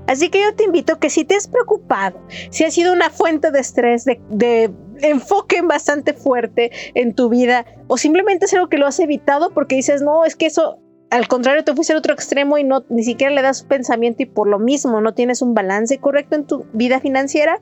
Así 0.08 0.30
que 0.30 0.42
yo 0.42 0.54
te 0.56 0.66
invito 0.66 1.00
que 1.00 1.10
si 1.10 1.24
te 1.24 1.36
has 1.36 1.48
preocupado, 1.48 2.20
si 2.50 2.66
ha 2.66 2.72
sido 2.72 2.92
una 2.92 3.10
fuente 3.10 3.52
de 3.52 3.60
estrés, 3.60 4.04
de, 4.04 4.20
de 4.30 4.70
enfoque 5.02 5.62
bastante 5.62 6.14
fuerte 6.14 6.72
en 6.94 7.14
tu 7.14 7.30
vida 7.30 7.66
o 7.88 7.98
simplemente 7.98 8.46
es 8.46 8.54
algo 8.54 8.70
que 8.70 8.78
lo 8.78 8.88
has 8.88 9.00
evitado 9.00 9.52
porque 9.52 9.76
dices, 9.76 10.02
no, 10.02 10.26
es 10.26 10.36
que 10.36 10.48
eso 10.48 10.80
al 11.10 11.28
contrario 11.28 11.64
te 11.64 11.76
fuiste 11.76 11.94
al 11.94 12.00
otro 12.00 12.14
extremo 12.14 12.58
y 12.58 12.64
no 12.64 12.86
ni 12.90 13.04
siquiera 13.04 13.34
le 13.34 13.42
das 13.42 13.64
pensamiento 13.64 14.24
y 14.24 14.26
por 14.26 14.48
lo 14.48 14.60
mismo 14.60 15.02
no 15.02 15.14
tienes 15.14 15.42
un 15.42 15.54
balance 15.54 15.98
correcto 15.98 16.36
en 16.36 16.46
tu 16.46 16.66
vida 16.74 17.00
financiera, 17.00 17.62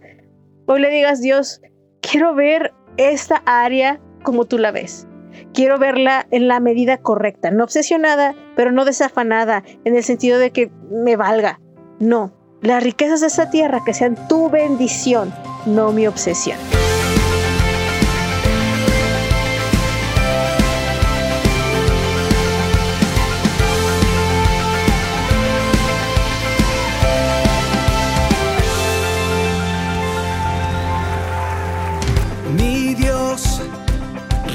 hoy 0.67 0.79
le 0.81 0.89
digas, 0.89 1.22
Dios, 1.22 1.62
quiero 2.01 2.36
ver 2.36 2.74
esta 2.98 3.41
área 3.46 4.00
como 4.24 4.46
tú 4.46 4.58
la 4.58 4.72
ves. 4.72 5.08
Quiero 5.53 5.77
verla 5.77 6.27
en 6.31 6.48
la 6.48 6.60
medida 6.60 6.98
correcta, 6.98 7.50
no 7.50 7.63
obsesionada, 7.63 8.36
pero 8.55 8.72
no 8.72 8.86
desafanada, 8.86 9.63
en 9.84 9.96
el 9.96 10.03
sentido 10.03 10.38
de 10.38 10.51
que 10.51 10.72
me 10.91 11.15
valga. 11.15 11.60
No, 12.00 12.34
las 12.62 12.84
riquezas 12.84 13.22
de 13.22 13.27
esta 13.27 13.50
tierra 13.50 13.81
que 13.86 13.93
sean 13.93 14.15
tu 14.27 14.50
bendición, 14.50 15.34
no 15.65 15.91
mi 15.91 16.08
obsesión. 16.08 16.58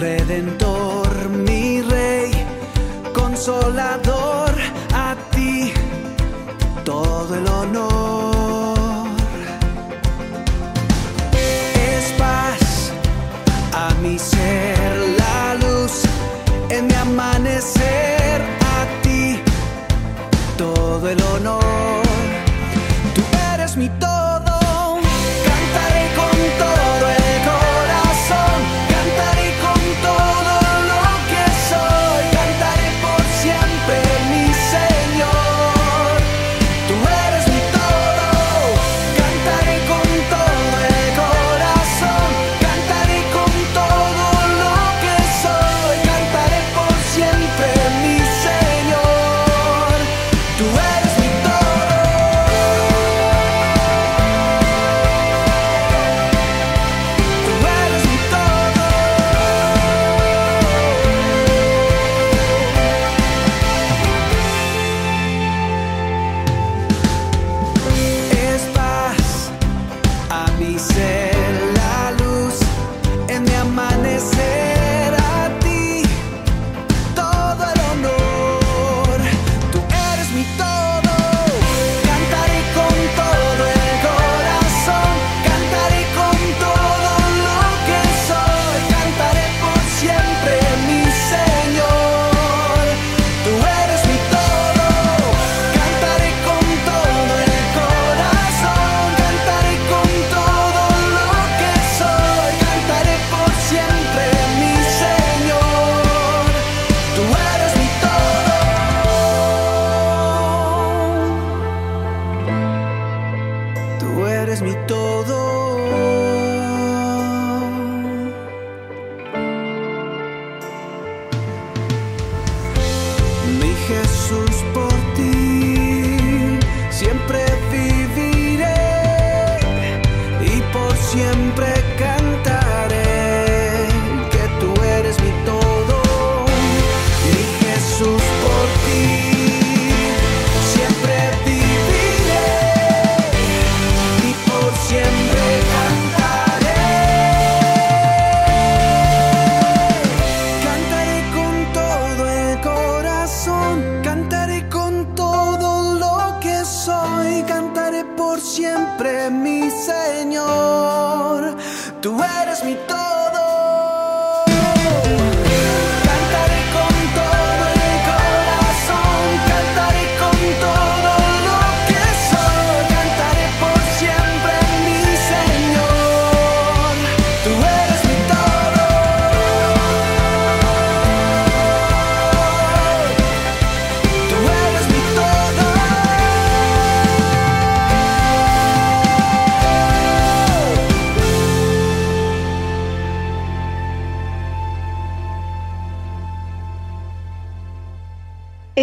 Redentor, 0.05 1.31
mi 1.31 1.81
rey, 1.81 2.31
consolador, 3.15 4.14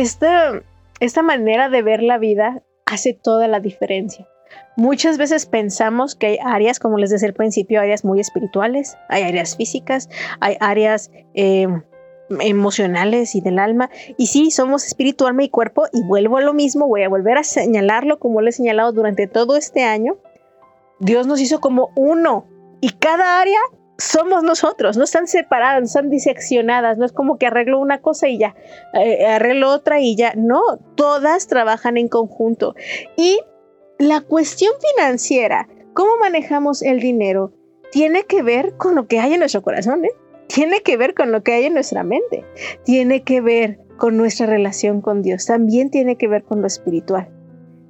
Esta, 0.01 0.63
esta 0.99 1.21
manera 1.21 1.69
de 1.69 1.83
ver 1.83 2.01
la 2.01 2.17
vida 2.17 2.63
hace 2.87 3.13
toda 3.13 3.47
la 3.47 3.59
diferencia. 3.59 4.27
Muchas 4.75 5.19
veces 5.19 5.45
pensamos 5.45 6.15
que 6.15 6.25
hay 6.25 6.37
áreas, 6.43 6.79
como 6.79 6.97
les 6.97 7.11
decía 7.11 7.27
al 7.27 7.35
principio, 7.35 7.79
áreas 7.79 8.03
muy 8.03 8.19
espirituales, 8.19 8.97
hay 9.09 9.21
áreas 9.21 9.55
físicas, 9.55 10.09
hay 10.39 10.57
áreas 10.59 11.11
eh, 11.35 11.67
emocionales 12.39 13.35
y 13.35 13.41
del 13.41 13.59
alma. 13.59 13.91
Y 14.17 14.25
sí, 14.25 14.49
somos 14.49 14.87
espíritu, 14.87 15.27
alma 15.27 15.43
y 15.43 15.49
cuerpo. 15.49 15.83
Y 15.93 16.01
vuelvo 16.01 16.37
a 16.37 16.41
lo 16.41 16.55
mismo, 16.55 16.87
voy 16.87 17.03
a 17.03 17.09
volver 17.09 17.37
a 17.37 17.43
señalarlo 17.43 18.17
como 18.17 18.41
lo 18.41 18.49
he 18.49 18.53
señalado 18.53 18.93
durante 18.93 19.27
todo 19.27 19.55
este 19.55 19.83
año. 19.83 20.17
Dios 20.99 21.27
nos 21.27 21.39
hizo 21.41 21.59
como 21.59 21.91
uno 21.95 22.47
y 22.81 22.89
cada 22.89 23.39
área 23.39 23.59
somos 24.01 24.43
nosotros, 24.43 24.97
no 24.97 25.03
están 25.03 25.27
separadas, 25.27 25.79
no 25.79 25.85
están 25.85 26.09
diseccionadas, 26.09 26.97
no 26.97 27.05
es 27.05 27.11
como 27.11 27.37
que 27.37 27.45
arreglo 27.45 27.79
una 27.79 28.01
cosa 28.01 28.27
y 28.27 28.39
ya, 28.39 28.55
eh, 28.93 29.25
arreglo 29.25 29.69
otra 29.69 29.99
y 29.99 30.15
ya, 30.15 30.33
no, 30.35 30.61
todas 30.95 31.47
trabajan 31.47 31.97
en 31.97 32.07
conjunto. 32.07 32.75
Y 33.15 33.39
la 33.99 34.21
cuestión 34.21 34.73
financiera, 34.95 35.69
cómo 35.93 36.17
manejamos 36.19 36.81
el 36.81 36.99
dinero, 36.99 37.53
tiene 37.91 38.23
que 38.23 38.41
ver 38.41 38.75
con 38.77 38.95
lo 38.95 39.07
que 39.07 39.19
hay 39.19 39.33
en 39.33 39.39
nuestro 39.39 39.61
corazón, 39.61 40.03
¿eh? 40.05 40.11
tiene 40.47 40.81
que 40.81 40.97
ver 40.97 41.13
con 41.13 41.31
lo 41.31 41.43
que 41.43 41.53
hay 41.53 41.65
en 41.65 41.75
nuestra 41.75 42.03
mente, 42.03 42.43
tiene 42.83 43.23
que 43.23 43.39
ver 43.39 43.79
con 43.97 44.17
nuestra 44.17 44.47
relación 44.47 45.01
con 45.01 45.21
Dios, 45.21 45.45
también 45.45 45.91
tiene 45.91 46.17
que 46.17 46.27
ver 46.27 46.43
con 46.43 46.61
lo 46.61 46.67
espiritual. 46.67 47.29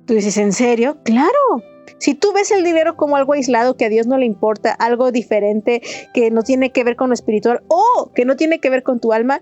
Tú 0.06 0.14
dices, 0.14 0.38
¿en 0.38 0.54
serio? 0.54 0.98
Claro. 1.04 1.64
Si 1.98 2.16
tú 2.16 2.34
ves 2.34 2.52
el 2.52 2.64
dinero 2.64 2.96
como 2.96 3.16
algo 3.16 3.34
aislado 3.34 3.78
que 3.78 3.86
a 3.86 3.90
Dios 3.90 4.08
no 4.08 4.18
le 4.18 4.26
importa, 4.26 4.74
algo 4.74 5.12
diferente 5.12 5.82
que 6.14 6.32
no 6.32 6.42
tiene 6.42 6.72
que 6.72 6.84
ver 6.84 6.96
con 6.96 7.10
lo 7.10 7.14
espiritual 7.14 7.62
o 7.68 8.12
que 8.16 8.26
no 8.26 8.36
tiene 8.36 8.60
que 8.60 8.70
ver 8.70 8.84
con 8.84 9.00
tu 9.00 9.14
alma, 9.14 9.40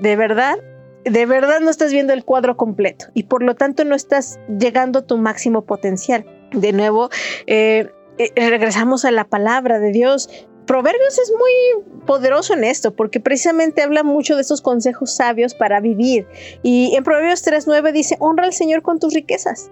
de 0.00 0.16
verdad, 0.16 0.58
de 1.04 1.26
verdad 1.26 1.60
no 1.60 1.70
estás 1.70 1.92
viendo 1.92 2.12
el 2.12 2.24
cuadro 2.24 2.56
completo 2.56 3.06
y 3.14 3.24
por 3.24 3.42
lo 3.42 3.54
tanto 3.54 3.84
no 3.84 3.94
estás 3.94 4.40
llegando 4.58 5.00
a 5.00 5.06
tu 5.06 5.16
máximo 5.16 5.64
potencial. 5.64 6.26
De 6.52 6.72
nuevo, 6.72 7.08
eh, 7.46 7.88
eh, 8.18 8.32
regresamos 8.50 9.04
a 9.04 9.10
la 9.12 9.28
palabra 9.28 9.78
de 9.78 9.92
Dios. 9.92 10.28
Proverbios 10.66 11.18
es 11.18 11.32
muy 11.32 12.02
poderoso 12.04 12.54
en 12.54 12.64
esto 12.64 12.94
porque 12.96 13.20
precisamente 13.20 13.82
habla 13.82 14.02
mucho 14.02 14.34
de 14.34 14.42
estos 14.42 14.60
consejos 14.60 15.14
sabios 15.14 15.54
para 15.54 15.80
vivir. 15.80 16.26
Y 16.64 16.94
en 16.96 17.04
Proverbios 17.04 17.46
3.9 17.46 17.92
dice, 17.92 18.16
honra 18.18 18.44
al 18.44 18.52
Señor 18.52 18.82
con 18.82 18.98
tus 18.98 19.14
riquezas 19.14 19.70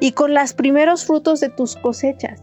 y 0.00 0.12
con 0.12 0.34
los 0.34 0.52
primeros 0.52 1.06
frutos 1.06 1.40
de 1.40 1.48
tus 1.48 1.76
cosechas. 1.76 2.42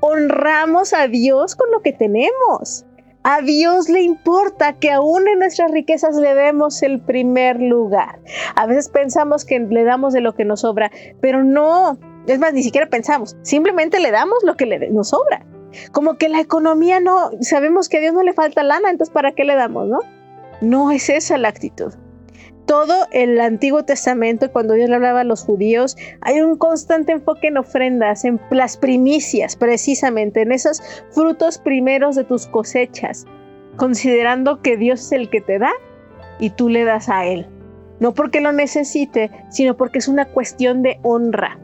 Honramos 0.00 0.92
a 0.92 1.08
Dios 1.08 1.54
con 1.56 1.70
lo 1.70 1.82
que 1.82 1.92
tenemos. 1.92 2.84
A 3.22 3.42
Dios 3.42 3.90
le 3.90 4.00
importa 4.00 4.78
que 4.78 4.90
aún 4.90 5.28
en 5.28 5.40
nuestras 5.40 5.70
riquezas 5.72 6.16
le 6.16 6.34
demos 6.34 6.82
el 6.82 7.00
primer 7.00 7.60
lugar. 7.60 8.18
A 8.56 8.64
veces 8.64 8.88
pensamos 8.88 9.44
que 9.44 9.60
le 9.60 9.84
damos 9.84 10.14
de 10.14 10.22
lo 10.22 10.34
que 10.34 10.46
nos 10.46 10.60
sobra, 10.60 10.90
pero 11.20 11.44
no. 11.44 11.98
Es 12.26 12.38
más, 12.38 12.54
ni 12.54 12.62
siquiera 12.62 12.88
pensamos. 12.88 13.36
Simplemente 13.42 14.00
le 14.00 14.10
damos 14.10 14.38
lo 14.42 14.56
que 14.56 14.64
le 14.64 14.90
nos 14.90 15.10
sobra. 15.10 15.44
Como 15.92 16.16
que 16.16 16.30
la 16.30 16.40
economía 16.40 16.98
no, 17.00 17.30
sabemos 17.40 17.88
que 17.88 17.98
a 17.98 18.00
Dios 18.00 18.14
no 18.14 18.22
le 18.22 18.32
falta 18.32 18.62
lana, 18.62 18.90
entonces 18.90 19.12
¿para 19.12 19.32
qué 19.32 19.44
le 19.44 19.54
damos, 19.54 19.86
no? 19.86 20.00
No 20.60 20.90
es 20.90 21.08
esa 21.10 21.38
la 21.38 21.48
actitud. 21.48 21.92
Todo 22.70 23.08
el 23.10 23.40
Antiguo 23.40 23.84
Testamento, 23.84 24.52
cuando 24.52 24.74
Dios 24.74 24.88
le 24.88 24.94
hablaba 24.94 25.22
a 25.22 25.24
los 25.24 25.42
judíos, 25.42 25.96
hay 26.20 26.40
un 26.40 26.56
constante 26.56 27.10
enfoque 27.10 27.48
en 27.48 27.56
ofrendas, 27.56 28.24
en 28.24 28.40
las 28.52 28.76
primicias, 28.76 29.56
precisamente, 29.56 30.42
en 30.42 30.52
esos 30.52 30.80
frutos 31.10 31.58
primeros 31.58 32.14
de 32.14 32.22
tus 32.22 32.46
cosechas, 32.46 33.26
considerando 33.74 34.62
que 34.62 34.76
Dios 34.76 35.00
es 35.00 35.10
el 35.10 35.30
que 35.30 35.40
te 35.40 35.58
da 35.58 35.72
y 36.38 36.50
tú 36.50 36.68
le 36.68 36.84
das 36.84 37.08
a 37.08 37.26
Él. 37.26 37.48
No 37.98 38.14
porque 38.14 38.40
lo 38.40 38.52
necesite, 38.52 39.32
sino 39.48 39.76
porque 39.76 39.98
es 39.98 40.06
una 40.06 40.26
cuestión 40.26 40.84
de 40.84 41.00
honra. 41.02 41.58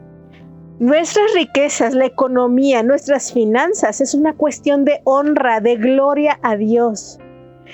Nuestras 0.79 1.33
riquezas, 1.33 1.93
la 1.93 2.07
economía, 2.07 2.83
nuestras 2.83 3.31
finanzas 3.31 4.01
es 4.01 4.13
una 4.13 4.33
cuestión 4.33 4.83
de 4.83 4.99
honra, 5.05 5.61
de 5.61 5.77
gloria 5.77 6.37
a 6.43 6.57
Dios. 6.57 7.17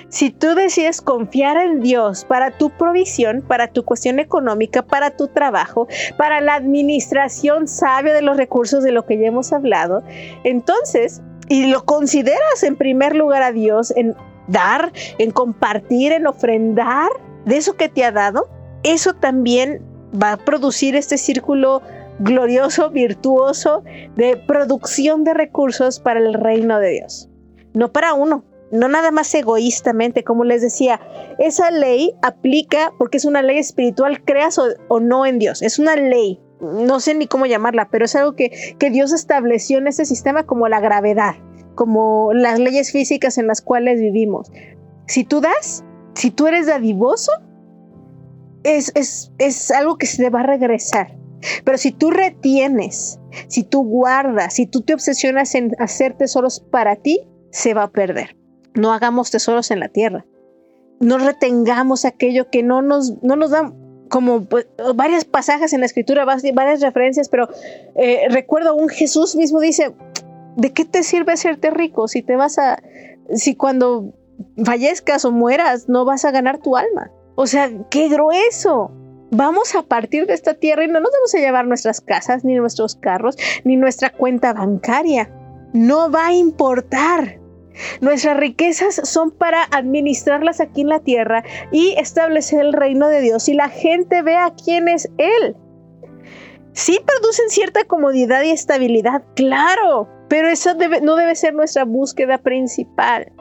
Si 0.10 0.30
tú 0.30 0.56
decides 0.56 1.02
confiar 1.02 1.58
en 1.58 1.82
Dios 1.82 2.26
para 2.26 2.52
tu 2.52 2.70
provisión, 2.70 3.42
para 3.42 3.68
tu 3.68 3.84
cuestión 3.84 4.20
económica, 4.20 4.82
para 4.84 5.12
tu 5.12 5.28
trabajo, 5.28 5.88
para 6.18 6.42
la 6.42 6.56
administración 6.56 7.68
sabia 7.68 8.14
de 8.14 8.22
los 8.22 8.38
recursos 8.38 8.84
de 8.84 8.92
lo 8.92 9.06
que 9.06 9.18
ya 9.18 9.28
hemos 9.28 9.54
hablado, 9.54 10.04
entonces, 10.44 11.22
y 11.50 11.68
lo 11.68 11.86
consideras 11.86 12.64
en 12.64 12.76
primer 12.76 13.16
lugar 13.16 13.44
a 13.44 13.52
Dios 13.52 13.92
en 13.96 14.16
dar, 14.48 14.92
en 15.18 15.32
compartir, 15.32 16.12
en 16.12 16.28
ofrendar 16.28 17.10
de 17.46 17.58
eso 17.58 17.76
que 17.76 17.90
te 17.90 18.04
ha 18.04 18.12
dado, 18.12 18.48
eso 18.84 19.14
también 19.14 19.82
va 20.22 20.34
a 20.34 20.38
producir 20.38 20.96
este 20.96 21.18
círculo 21.18 21.82
glorioso, 22.20 22.90
virtuoso 22.90 23.84
de 24.16 24.38
producción 24.38 25.24
de 25.24 25.34
recursos 25.34 26.00
para 26.00 26.20
el 26.20 26.34
reino 26.34 26.80
de 26.80 26.90
Dios. 26.92 27.30
No 27.74 27.92
para 27.92 28.14
uno, 28.14 28.44
no 28.74 28.88
nada 28.88 29.12
más 29.12 29.34
egoístamente, 29.36 30.24
como 30.24 30.44
les 30.44 30.62
decía, 30.62 31.00
esa 31.38 31.70
ley 31.70 32.16
aplica 32.24 32.92
porque 32.98 33.18
es 33.18 33.26
una 33.26 33.44
ley 33.44 33.60
espiritual, 33.60 34.24
creas 34.26 34.60
o, 34.60 35.00
no 35.00 35.28
en 35.28 35.38
Dios, 35.38 35.62
es 35.62 35.78
una 35.78 35.96
ley, 35.96 36.42
no 36.60 37.00
sé 37.00 37.14
ni 37.14 37.28
cómo 37.28 37.46
llamarla, 37.46 37.90
pero 37.92 38.06
es 38.06 38.16
algo 38.16 38.36
que, 38.36 38.76
que 38.80 38.90
Dios 38.90 39.14
estableció 39.14 39.78
en 39.78 39.88
este 39.88 40.06
sistema 40.06 40.48
como 40.48 40.68
la 40.70 40.80
gravedad, 40.80 41.36
como 41.76 42.34
las 42.34 42.58
leyes 42.58 42.92
físicas 42.92 43.38
en 43.38 43.46
las 43.46 43.62
cuales 43.62 44.00
vivimos. 44.00 44.52
Si 45.06 45.24
tú 45.24 45.40
das, 45.40 45.84
si 46.16 46.32
tú 46.32 46.48
eres 46.48 46.66
dadivoso, 46.66 47.32
es, 48.64 48.92
es, 48.96 49.32
es 49.38 49.70
algo 49.70 49.98
que 49.98 50.08
se 50.08 50.24
te 50.24 50.30
va 50.32 50.40
a 50.40 50.48
regresar. 50.48 51.16
Pero 51.64 51.78
si 51.78 51.92
tú 51.92 52.10
retienes, 52.10 53.20
si 53.50 53.64
tú 53.64 53.84
guardas, 53.84 54.56
si 54.56 54.66
tú 54.66 54.82
te 54.82 54.96
obsesionas 54.96 55.54
en 55.54 55.72
hacer 55.78 56.16
tesoros 56.18 56.62
para 56.72 56.96
ti, 56.96 57.28
se 57.52 57.76
va 57.76 57.84
a 57.84 57.92
perder. 57.92 58.36
No 58.76 58.92
hagamos 58.94 59.32
tesoros 59.32 59.72
en 59.72 59.80
la 59.80 59.90
tierra. 59.90 60.26
No 61.00 61.18
retengamos 61.18 62.06
aquello 62.06 62.50
que 62.50 62.64
no 62.64 62.82
nos, 62.82 63.22
no 63.22 63.36
nos 63.36 63.52
dan 63.52 63.74
como 64.10 64.46
pues, 64.46 64.68
varias 64.96 65.26
pasajes 65.26 65.74
en 65.74 65.80
la 65.80 65.86
escritura, 65.86 66.26
varias 66.26 66.82
referencias, 66.82 67.30
pero 67.30 67.50
eh, 67.96 68.28
recuerdo 68.30 68.76
un 68.76 68.90
Jesús 68.90 69.36
mismo 69.36 69.60
dice, 69.60 69.94
¿de 70.56 70.72
qué 70.72 70.86
te 70.86 71.04
sirve 71.04 71.34
hacerte 71.34 71.72
rico 71.72 72.08
si 72.08 72.22
te 72.22 72.36
vas 72.36 72.60
a, 72.60 72.82
si 73.34 73.56
cuando 73.56 74.14
fallezcas 74.64 75.26
o 75.26 75.32
mueras 75.32 75.90
no 75.90 76.06
vas 76.06 76.26
a 76.26 76.32
ganar 76.32 76.60
tu 76.60 76.78
alma? 76.78 77.12
O 77.36 77.48
sea, 77.48 77.72
qué 77.90 78.08
grueso 78.08 78.92
vamos 79.34 79.76
a 79.76 79.82
partir 79.82 80.28
de 80.28 80.34
esta 80.34 80.54
tierra 80.54 80.84
y 80.84 80.88
no 80.88 81.00
nos 81.00 81.12
vamos 81.12 81.34
a 81.34 81.40
llevar 81.40 81.66
nuestras 81.66 82.02
casas, 82.02 82.46
ni 82.46 82.56
nuestros 82.56 82.96
carros, 82.96 83.36
ni 83.64 83.76
nuestra 83.76 84.12
cuenta 84.12 84.54
bancaria. 84.54 85.30
No 85.74 86.12
va 86.12 86.28
a 86.28 86.34
importar. 86.34 87.40
Nuestras 88.02 88.38
riquezas 88.38 89.02
son 89.04 89.32
para 89.32 89.64
administrarlas 89.72 90.60
aquí 90.60 90.82
en 90.82 90.90
la 90.90 91.00
tierra 91.00 91.44
y 91.72 91.96
establecer 91.98 92.62
el 92.62 92.74
reino 92.74 93.08
de 93.08 93.22
Dios 93.22 93.50
y 93.50 93.54
la 93.54 93.70
gente 93.70 94.22
vea 94.22 94.54
quién 94.64 94.88
es 94.88 95.10
Él. 95.18 95.56
Sí 96.74 97.00
producen 97.06 97.50
cierta 97.50 97.84
comodidad 97.84 98.44
y 98.44 98.50
estabilidad, 98.50 99.24
claro, 99.36 100.10
pero 100.28 100.48
eso 100.50 100.72
no 101.04 101.16
debe 101.16 101.36
ser 101.36 101.54
nuestra 101.54 101.86
búsqueda 101.86 102.40
principal. 102.40 103.32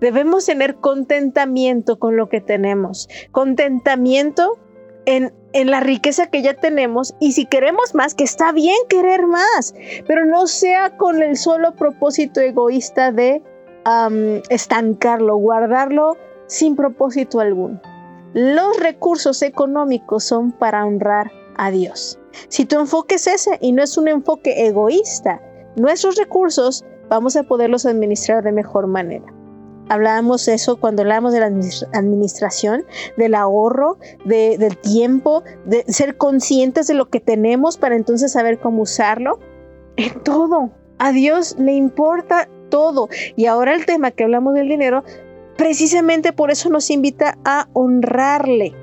Debemos 0.00 0.46
tener 0.46 0.76
contentamiento 0.76 1.98
con 1.98 2.16
lo 2.16 2.28
que 2.28 2.40
tenemos, 2.40 3.08
contentamiento 3.32 4.58
en, 5.04 5.32
la 5.52 5.80
riqueza 5.80 6.28
que 6.28 6.42
ya 6.42 6.54
tenemos 6.54 7.14
y 7.18 7.32
si 7.32 7.46
queremos 7.46 7.94
más, 7.94 8.14
que 8.14 8.24
está 8.24 8.52
bien 8.52 8.76
querer 8.88 9.26
más, 9.26 9.74
pero 10.06 10.24
no 10.24 10.46
sea 10.46 10.96
con 10.96 11.22
el 11.22 11.36
solo 11.36 11.74
propósito 11.74 12.40
egoísta 12.40 13.10
de 13.10 13.42
estancarlo, 14.50 15.36
guardarlo 15.36 16.16
sin 16.46 16.76
propósito 16.76 17.40
alguno. 17.40 17.80
Los 18.34 18.78
recursos 18.80 19.42
económicos 19.42 20.24
son 20.24 20.52
para 20.52 20.84
honrar 20.84 21.30
a 21.56 21.70
Dios. 21.70 22.18
Si 22.48 22.64
tu 22.64 22.78
enfoque 22.78 23.16
es 23.16 23.26
ese 23.26 23.58
y 23.60 23.72
no 23.72 23.82
es 23.82 23.96
un 23.96 24.08
enfoque 24.08 24.66
egoísta, 24.66 25.40
nuestros 25.76 26.16
recursos 26.16 26.84
vamos 27.08 27.36
a 27.36 27.42
poderlos 27.42 27.86
administrar 27.86 28.44
de 28.44 28.52
mejor 28.52 28.86
manera. 28.86 29.26
Hablábamos 29.88 30.48
eso 30.48 30.78
cuando 30.78 31.02
hablábamos 31.02 31.32
de 31.32 31.40
la 31.40 31.46
administración, 31.46 32.84
del 33.16 33.34
ahorro, 33.34 33.98
del 34.26 34.76
tiempo, 34.78 35.42
de 35.64 35.84
ser 35.88 36.18
conscientes 36.18 36.86
de 36.88 36.94
lo 36.94 37.08
que 37.08 37.20
tenemos 37.20 37.78
para 37.78 37.96
entonces 37.96 38.32
saber 38.32 38.58
cómo 38.60 38.82
usarlo. 38.82 39.38
En 39.96 40.22
todo. 40.22 40.70
A 40.98 41.12
Dios 41.12 41.56
le 41.58 41.72
importa 41.72 42.48
todo. 42.68 43.08
Y 43.36 43.46
ahora 43.46 43.74
el 43.74 43.86
tema 43.86 44.10
que 44.10 44.24
hablamos 44.24 44.54
del 44.54 44.68
dinero, 44.68 45.04
precisamente 45.56 46.32
por 46.32 46.50
eso 46.50 46.70
nos 46.70 46.90
invita 46.90 47.38
a 47.44 47.68
honrarle. 47.72 48.74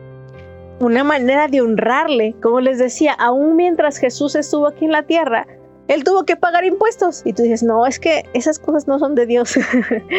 Una 0.79 1.03
manera 1.03 1.47
de 1.47 1.61
honrarle, 1.61 2.35
como 2.41 2.59
les 2.59 2.77
decía, 2.77 3.13
aún 3.13 3.55
mientras 3.55 3.97
Jesús 3.97 4.35
estuvo 4.35 4.67
aquí 4.67 4.85
en 4.85 4.91
la 4.91 5.03
tierra, 5.03 5.47
él 5.87 6.03
tuvo 6.03 6.25
que 6.25 6.35
pagar 6.35 6.65
impuestos. 6.65 7.21
Y 7.25 7.33
tú 7.33 7.43
dices, 7.43 7.63
no, 7.63 7.85
es 7.85 7.99
que 7.99 8.25
esas 8.33 8.59
cosas 8.59 8.87
no 8.87 8.99
son 8.99 9.15
de 9.15 9.25
Dios. 9.25 9.55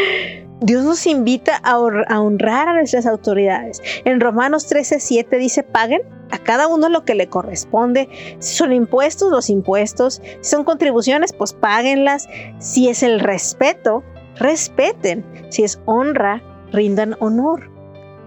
Dios 0.61 0.85
nos 0.85 1.07
invita 1.07 1.57
a, 1.57 1.79
honrar 1.79 2.69
a 2.69 2.75
nuestras 2.75 3.07
autoridades. 3.07 3.83
En 4.05 4.21
Romanos 4.21 4.67
13, 4.67 5.01
7 5.01 5.37
dice, 5.37 5.63
paguen 5.63 6.03
a 6.31 6.39
cada 6.39 6.67
uno 6.69 6.89
lo 6.89 7.05
que 7.05 7.15
le 7.15 7.29
corresponde. 7.29 8.09
Si 8.39 8.57
son 8.57 8.73
impuestos, 8.73 9.31
los 9.31 9.51
impuestos. 9.51 10.23
Si 10.41 10.51
son 10.51 10.65
contribuciones, 10.65 11.33
pues 11.33 11.53
páguenlas. 11.53 12.29
Si 12.59 12.89
es 12.89 13.03
el 13.03 13.21
respeto, 13.21 14.03
respeten. 14.37 15.25
Si 15.51 15.65
es 15.65 15.81
honra, 15.85 16.43
rindan 16.73 17.17
honor. 17.21 17.71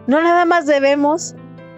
No 0.08 0.22
nada 0.22 0.46
más 0.46 0.66
debemos 0.66 1.36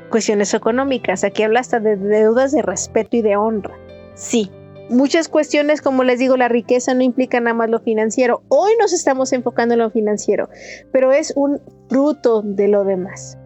cuestiones 0.10 0.54
económicas. 0.54 1.24
Aquí 1.24 1.43
habla 1.43 1.60
hasta 1.60 1.80
de 1.80 1.95
deudas 1.95 2.52
de 2.52 2.62
respeto 2.62 3.17
y 3.17 3.21
de 3.21 3.38
honra. 3.38 3.76
Sí, 4.15 4.52
muchas 4.91 5.27
cuestiones, 5.27 5.82
como 5.82 6.04
les 6.04 6.19
digo, 6.19 6.38
la 6.38 6.47
riqueza 6.47 6.93
no 6.93 7.01
implica 7.01 7.39
nada 7.39 7.56
más 7.56 7.69
lo 7.69 7.80
financiero. 7.80 8.43
Hoy 8.49 8.71
nos 8.80 8.93
estamos 8.93 9.34
enfocando 9.34 9.73
en 9.73 9.80
lo 9.80 9.89
financiero, 9.89 10.49
pero 10.91 11.12
es 11.12 11.34
un 11.36 11.60
fruto 11.89 12.41
de 12.41 12.67
lo 12.67 12.84
demás. 12.84 13.38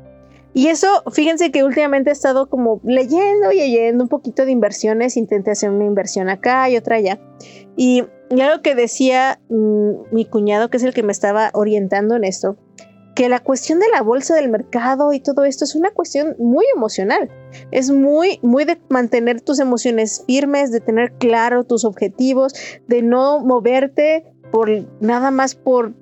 Y 0.54 0.68
eso, 0.68 0.88
fíjense 1.12 1.52
que 1.52 1.66
últimamente 1.66 2.10
he 2.10 2.14
estado 2.14 2.48
como 2.48 2.80
leyendo 2.86 3.52
y 3.52 3.58
leyendo 3.58 4.06
un 4.06 4.10
poquito 4.10 4.46
de 4.46 4.52
inversiones, 4.52 5.18
intenté 5.18 5.52
hacer 5.52 5.70
una 5.70 5.84
inversión 5.84 6.30
acá 6.30 6.70
y 6.70 6.78
otra 6.78 6.96
allá. 6.96 7.20
Y, 7.76 8.04
algo 8.32 8.62
que 8.64 8.74
decía 8.74 9.40
mm, 9.50 10.14
mi 10.14 10.26
cuñado, 10.26 10.70
que 10.70 10.78
es 10.78 10.84
el 10.84 10.94
que 10.94 11.04
me 11.04 11.12
estaba 11.12 11.52
orientando 11.54 12.16
en 12.16 12.24
esto, 12.24 12.58
que 13.16 13.30
la 13.30 13.40
cuestión 13.40 13.80
de 13.80 13.88
la 13.88 14.02
bolsa 14.02 14.36
del 14.36 14.50
mercado 14.50 15.14
y 15.14 15.22
todo 15.22 15.46
esto 15.46 15.64
es 15.64 15.74
una 15.74 15.90
cuestión 15.92 16.36
muy 16.38 16.66
emocional. 16.76 17.32
Es 17.72 17.90
muy, 17.90 18.40
muy 18.44 18.66
de 18.66 18.78
mantener 18.90 19.40
tus 19.40 19.60
emociones 19.60 20.24
firmes, 20.28 20.72
de 20.72 20.82
tener 20.82 21.14
claro 21.14 21.64
tus 21.64 21.86
objetivos, 21.86 22.54
de 22.88 23.02
no 23.02 23.40
moverte 23.40 24.26
por 24.52 24.70
nada 25.00 25.32
más 25.32 25.56
por, 25.56 25.94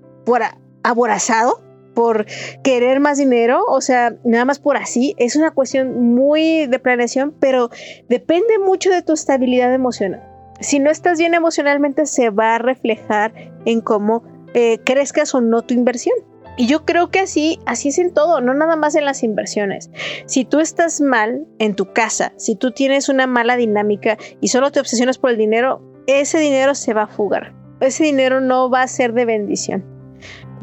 aborazado, 0.82 1.62
por 1.94 2.26
querer 2.64 3.00
más 3.00 3.20
dinero, 3.20 3.64
o 3.68 3.80
sea, 3.80 4.16
nada 4.24 4.46
más 4.46 4.58
por 4.58 4.76
así. 4.76 5.14
Es 5.20 5.36
una 5.36 5.52
cuestión 5.52 6.16
muy 6.16 6.66
de 6.66 6.80
planeación, 6.80 7.36
pero 7.40 7.70
depende 8.10 8.58
mucho 8.58 8.90
de 8.90 9.04
tu 9.04 9.14
estabilidad 9.14 9.72
emocional. 9.72 10.24
Si 10.60 10.80
no 10.80 10.90
estás 10.90 11.20
bien 11.20 11.36
emocionalmente, 11.36 12.08
se 12.08 12.32
va 12.32 12.56
a 12.56 12.58
reflejar 12.58 13.34
en 13.66 13.82
cómo 13.82 14.24
eh, 14.56 14.80
crezcas 14.84 15.36
o 15.36 15.42
no 15.42 15.62
tu 15.62 15.76
inversión. 15.76 16.16
Y 16.56 16.68
yo 16.68 16.86
creo 16.86 17.10
que 17.10 17.20
así, 17.20 17.60
así 17.66 17.90
es 17.90 17.98
en 17.98 18.14
todo, 18.14 18.40
no 18.42 18.54
nada 18.54 18.76
más 18.76 18.96
en 18.96 19.06
las 19.06 19.24
inversiones. 19.24 19.90
Si 20.26 20.46
tú 20.46 20.60
estás 20.60 21.02
mal 21.02 21.48
en 21.60 21.76
tu 21.76 21.94
casa, 21.94 22.34
si 22.38 22.56
tú 22.56 22.72
tienes 22.72 23.10
una 23.10 23.26
mala 23.26 23.56
dinámica 23.56 24.18
y 24.40 24.50
solo 24.50 24.72
te 24.72 24.80
obsesionas 24.80 25.18
por 25.18 25.32
el 25.32 25.38
dinero, 25.38 25.82
ese 26.06 26.40
dinero 26.40 26.76
se 26.76 26.94
va 26.94 27.04
a 27.04 27.08
fugar. 27.08 27.54
Ese 27.80 28.04
dinero 28.04 28.40
no 28.40 28.70
va 28.70 28.84
a 28.84 28.88
ser 28.88 29.14
de 29.14 29.26
bendición. 29.26 29.84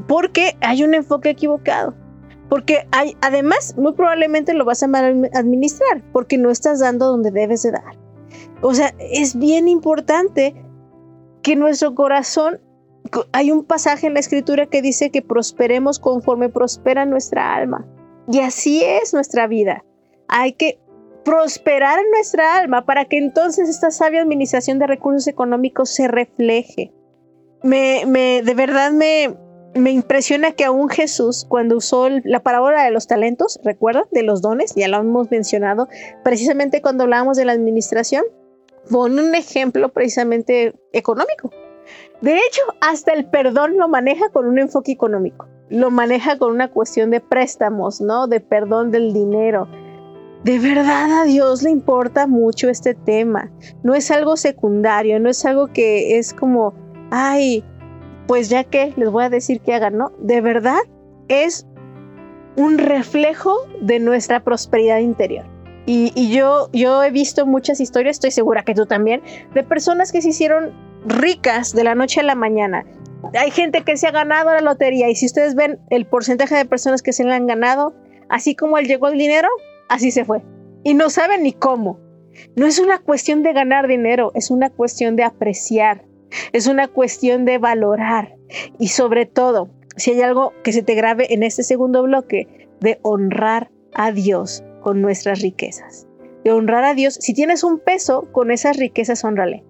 Porque 0.07 0.57
hay 0.61 0.85
un 0.85 0.95
enfoque 0.95 1.31
equivocado. 1.31 1.95
Porque 2.49 2.87
hay, 2.93 3.17
además, 3.21 3.75
muy 3.77 3.93
probablemente 3.93 4.55
lo 4.55 4.65
vas 4.65 4.83
a 4.83 4.89
mal 4.89 5.31
administrar, 5.35 6.03
porque 6.13 6.39
no 6.39 6.51
estás 6.51 6.81
dando 6.81 7.07
donde 7.07 7.31
debes 7.31 7.63
de 7.63 7.73
dar. 7.73 7.99
O 8.61 8.75
sea, 8.75 8.95
es 8.99 9.39
bien 9.39 9.69
importante 9.69 10.55
que 11.43 11.57
nuestro 11.57 11.95
corazón 11.95 12.61
hay 13.33 13.51
un 13.51 13.65
pasaje 13.65 14.07
en 14.07 14.15
la 14.15 14.21
escritura 14.21 14.67
que 14.67 14.83
dice 14.83 15.11
que 15.11 15.23
prosperemos 15.23 15.99
conforme 15.99 16.49
prospera 16.49 17.07
nuestra 17.07 17.55
alma. 17.55 17.87
Y 18.29 18.41
así 18.41 18.83
es 18.85 19.13
nuestra 19.13 19.47
vida. 19.47 19.85
Hay 20.29 20.53
que 20.53 20.79
prosperar 21.25 21.99
en 21.99 22.11
nuestra 22.11 22.57
alma 22.59 22.87
para 22.87 23.05
que 23.05 23.19
entonces 23.19 23.69
esta 23.69 23.91
sabia 23.91 24.23
administración 24.23 24.79
de 24.79 24.87
recursos 24.87 25.27
económicos 25.27 25.91
se 25.91 26.09
refleje. 26.09 26.93
Me, 27.63 28.05
de 28.43 28.55
verdad 28.55 28.93
me, 28.93 29.37
me 29.75 29.91
impresiona 29.91 30.53
que 30.53 30.65
aún 30.65 30.89
Jesús, 30.89 31.45
cuando 31.49 31.77
usó 31.77 32.09
la 32.09 32.41
parábola 32.43 32.85
de 32.85 32.91
los 32.91 33.07
talentos, 33.07 33.61
¿recuerdan? 33.63 34.05
De 34.13 34.23
los 34.23 34.41
dones, 34.41 34.75
ya 34.75 34.89
lo 34.89 34.99
hemos 34.99 35.31
mencionado, 35.31 35.89
precisamente 36.25 36.81
cuando 36.81 37.05
hablábamos 37.05 37.37
de 37.37 37.45
la 37.45 37.53
administración, 37.53 38.25
pone 38.91 39.23
un 39.23 39.35
ejemplo 39.35 39.91
precisamente 39.91 40.75
económico. 40.93 41.51
De 42.21 42.37
hecho, 42.37 42.63
hasta 42.81 43.13
el 43.13 43.27
perdón 43.27 43.77
lo 43.77 43.89
maneja 43.89 44.29
con 44.31 44.47
un 44.47 44.59
enfoque 44.59 44.93
económico. 44.93 45.49
Lo 45.69 45.91
maneja 45.91 46.39
con 46.39 46.53
una 46.53 46.69
cuestión 46.69 47.11
de 47.11 47.21
préstamos, 47.21 48.01
¿no? 48.01 48.27
De 48.27 48.41
perdón 48.41 48.91
del 48.91 49.13
dinero. 49.13 49.69
De 50.45 50.59
verdad 50.59 51.21
a 51.21 51.25
Dios 51.25 51.63
le 51.63 51.71
importa 51.71 52.27
mucho 52.27 52.69
este 52.69 52.95
tema. 52.95 53.51
No 53.83 53.95
es 53.95 54.11
algo 54.11 54.37
secundario, 54.37 55.21
no 55.21 55.29
es 55.29 55.45
algo 55.45 55.69
que 55.69 56.19
es 56.19 56.33
como, 56.33 56.75
ay, 57.11 57.65
pues 58.27 58.49
ya 58.49 58.65
que 58.65 58.93
les 58.97 59.11
voy 59.11 59.25
a 59.25 59.31
decir 59.31 59.61
que 59.61 59.75
hagan, 59.75 59.97
¿no? 59.97 60.13
De 60.19 60.41
verdad 60.41 60.79
es 61.29 61.67
un 62.57 62.79
reflejo 62.79 63.55
de 63.81 64.01
nuestra 64.01 64.43
prosperidad 64.43 64.99
interior. 64.99 65.45
Y, 65.87 66.31
yo, 66.31 66.69
yo 66.73 67.03
he 67.03 67.11
visto 67.11 67.47
muchas 67.47 67.81
historias, 67.81 68.17
estoy 68.17 68.31
segura 68.31 68.63
que 68.63 68.75
tú 68.75 68.87
también, 68.87 69.23
de 69.55 69.65
personas 69.65 70.13
que 70.13 70.23
se 70.23 70.29
hicieron 70.29 70.73
ricas 71.07 71.75
de 71.75 71.85
la 71.85 71.95
noche 71.95 72.21
a 72.21 72.25
la 72.25 72.35
mañana. 72.35 72.85
Hay 73.39 73.51
gente 73.51 73.83
que 73.83 73.97
se 73.97 74.07
ha 74.07 74.13
ganado 74.13 74.51
la 74.51 74.61
lotería 74.61 75.09
y 75.09 75.15
si 75.15 75.27
ustedes 75.27 75.55
ven 75.55 75.79
el 75.91 76.07
porcentaje 76.07 76.57
de 76.57 76.65
personas 76.65 77.03
que 77.03 77.13
se 77.13 77.25
la 77.25 77.37
han 77.37 77.47
ganado, 77.47 77.95
así 78.29 78.55
como 78.55 78.79
él 78.79 78.87
llegó 78.87 79.09
el 79.09 79.19
dinero, 79.19 79.49
así 79.89 80.11
se 80.11 80.25
fue. 80.25 80.43
Y 80.83 80.95
no 80.95 81.11
saben 81.11 81.43
ni 81.43 81.53
cómo. 81.53 82.01
No 82.57 82.67
es 82.67 82.79
una 82.79 82.99
cuestión 82.99 83.43
de 83.43 83.53
ganar 83.53 83.89
dinero, 83.89 84.33
es 84.35 84.51
una 84.51 84.71
cuestión 84.71 85.17
de 85.17 85.25
apreciar, 85.25 86.05
es 86.53 86.67
una 86.67 86.89
cuestión 86.89 87.45
de 87.45 87.59
valorar 87.59 88.37
y 88.79 88.89
sobre 88.89 89.27
todo, 89.27 89.71
si 89.97 90.13
hay 90.13 90.23
algo 90.23 90.53
que 90.63 90.73
se 90.73 90.83
te 90.83 90.95
grabe 90.95 91.35
en 91.35 91.43
este 91.43 91.63
segundo 91.63 92.03
bloque, 92.03 92.69
de 92.81 92.99
honrar 93.03 93.71
a 93.95 94.13
Dios 94.13 94.65
con 94.81 95.03
nuestras 95.03 95.43
riquezas. 95.43 96.07
De 96.45 96.53
honrar 96.53 96.85
a 96.85 96.95
Dios. 96.95 97.19
Si 97.21 97.35
tienes 97.35 97.63
un 97.65 97.79
peso, 97.79 98.29
con 98.33 98.51
esas 98.51 98.79
riquezas 98.79 99.25
honrale. 99.25 99.65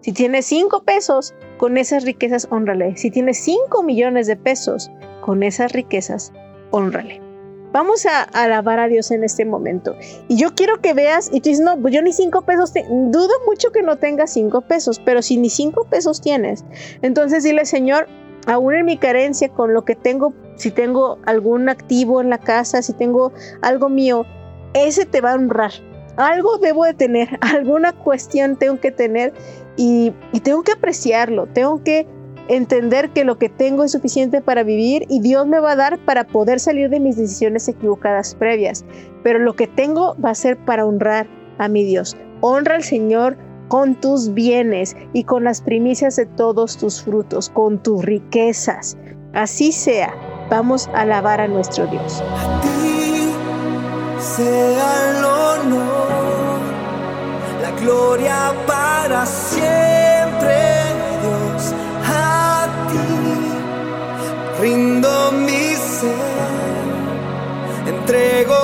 Si 0.00 0.12
tienes 0.12 0.46
cinco 0.46 0.82
pesos, 0.82 1.34
con 1.58 1.76
esas 1.76 2.04
riquezas 2.04 2.48
honrale. 2.50 2.96
Si 2.96 3.10
tienes 3.10 3.38
cinco 3.38 3.82
millones 3.82 4.26
de 4.26 4.36
pesos, 4.36 4.90
con 5.20 5.42
esas 5.42 5.72
riquezas 5.72 6.32
honrale. 6.70 7.20
Vamos 7.72 8.04
a 8.04 8.22
alabar 8.22 8.78
a 8.80 8.88
Dios 8.88 9.10
en 9.10 9.24
este 9.24 9.46
momento. 9.46 9.96
Y 10.28 10.36
yo 10.36 10.54
quiero 10.54 10.82
que 10.82 10.92
veas, 10.92 11.30
y 11.32 11.40
tú 11.40 11.48
dices, 11.48 11.64
no, 11.64 11.80
pues 11.80 11.94
yo 11.94 12.02
ni 12.02 12.12
cinco 12.12 12.42
pesos, 12.42 12.74
dudo 12.74 13.32
mucho 13.46 13.72
que 13.72 13.82
no 13.82 13.96
tengas 13.96 14.32
cinco 14.32 14.60
pesos, 14.60 15.00
pero 15.02 15.22
si 15.22 15.38
ni 15.38 15.48
cinco 15.48 15.84
pesos 15.84 16.20
tienes, 16.20 16.64
entonces 17.00 17.44
dile, 17.44 17.64
Señor, 17.64 18.08
aún 18.46 18.74
en 18.74 18.84
mi 18.84 18.98
carencia 18.98 19.48
con 19.48 19.72
lo 19.72 19.86
que 19.86 19.96
tengo, 19.96 20.34
si 20.56 20.70
tengo 20.70 21.18
algún 21.24 21.70
activo 21.70 22.20
en 22.20 22.28
la 22.28 22.38
casa, 22.38 22.82
si 22.82 22.92
tengo 22.92 23.32
algo 23.62 23.88
mío, 23.88 24.26
ese 24.74 25.06
te 25.06 25.22
va 25.22 25.32
a 25.32 25.36
honrar. 25.36 25.72
Algo 26.16 26.58
debo 26.58 26.84
de 26.84 26.92
tener, 26.92 27.38
alguna 27.40 27.92
cuestión 27.92 28.56
tengo 28.56 28.80
que 28.80 28.90
tener 28.90 29.32
y, 29.76 30.12
tengo 30.42 30.62
que 30.62 30.72
apreciarlo, 30.72 31.46
tengo 31.46 31.82
que 31.82 32.06
entender 32.48 33.10
que 33.10 33.24
lo 33.24 33.38
que 33.38 33.48
tengo 33.48 33.84
es 33.84 33.92
suficiente 33.92 34.40
para 34.40 34.62
vivir 34.62 35.06
y 35.08 35.20
Dios 35.20 35.46
me 35.46 35.60
va 35.60 35.72
a 35.72 35.76
dar 35.76 35.98
para 36.04 36.26
poder 36.26 36.60
salir 36.60 36.90
de 36.90 37.00
mis 37.00 37.16
decisiones 37.16 37.68
equivocadas 37.68 38.34
previas. 38.34 38.84
Pero 39.22 39.38
lo 39.38 39.54
que 39.54 39.66
tengo 39.66 40.16
va 40.22 40.30
a 40.30 40.34
ser 40.34 40.56
para 40.58 40.84
honrar 40.84 41.26
a 41.58 41.68
mi 41.68 41.84
Dios. 41.84 42.16
Honra 42.40 42.74
al 42.74 42.82
Señor 42.82 43.36
con 43.68 43.94
tus 43.94 44.34
bienes 44.34 44.96
y 45.12 45.24
con 45.24 45.44
las 45.44 45.62
primicias 45.62 46.16
de 46.16 46.26
todos 46.26 46.76
tus 46.76 47.02
frutos, 47.02 47.48
con 47.48 47.82
tus 47.82 48.04
riquezas. 48.04 48.98
Así 49.32 49.72
sea, 49.72 50.14
vamos 50.50 50.88
a 50.88 51.02
alabar 51.02 51.40
a 51.40 51.48
nuestro 51.48 51.86
Dios. 51.86 52.20
A 52.20 52.60
ti 52.60 53.32
sea 54.18 55.10
el 55.10 55.24
honor, 55.24 56.21
gloria 57.80 58.54
para 58.66 59.24
siempre, 59.26 60.56
Dios. 61.22 61.74
A 62.06 62.68
ti 62.88 64.60
rindo 64.60 65.32
mi 65.32 65.74
ser, 65.76 66.14
entrego 67.86 68.56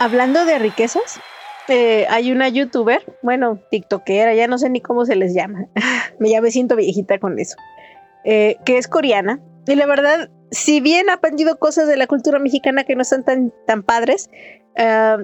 hablando 0.00 0.46
de 0.46 0.58
riquezas, 0.58 1.20
eh, 1.68 2.06
hay 2.08 2.32
una 2.32 2.48
youtuber, 2.48 3.00
bueno, 3.22 3.60
tiktokera, 3.70 4.34
ya 4.34 4.48
no 4.48 4.58
sé 4.58 4.70
ni 4.70 4.80
cómo 4.80 5.04
se 5.04 5.14
les 5.14 5.34
llama, 5.34 5.66
me 6.18 6.30
ya 6.30 6.40
me 6.40 6.50
siento 6.50 6.74
viejita 6.74 7.18
con 7.18 7.38
eso, 7.38 7.56
eh, 8.24 8.56
que 8.64 8.78
es 8.78 8.88
coreana. 8.88 9.40
Y 9.66 9.76
la 9.76 9.86
verdad, 9.86 10.30
si 10.50 10.80
bien 10.80 11.10
ha 11.10 11.14
aprendido 11.14 11.58
cosas 11.58 11.86
de 11.86 11.96
la 11.96 12.06
cultura 12.06 12.38
mexicana 12.38 12.82
que 12.84 12.96
no 12.96 13.02
están 13.02 13.24
tan, 13.24 13.52
tan 13.66 13.82
padres, 13.82 14.30
eh, 14.74 15.16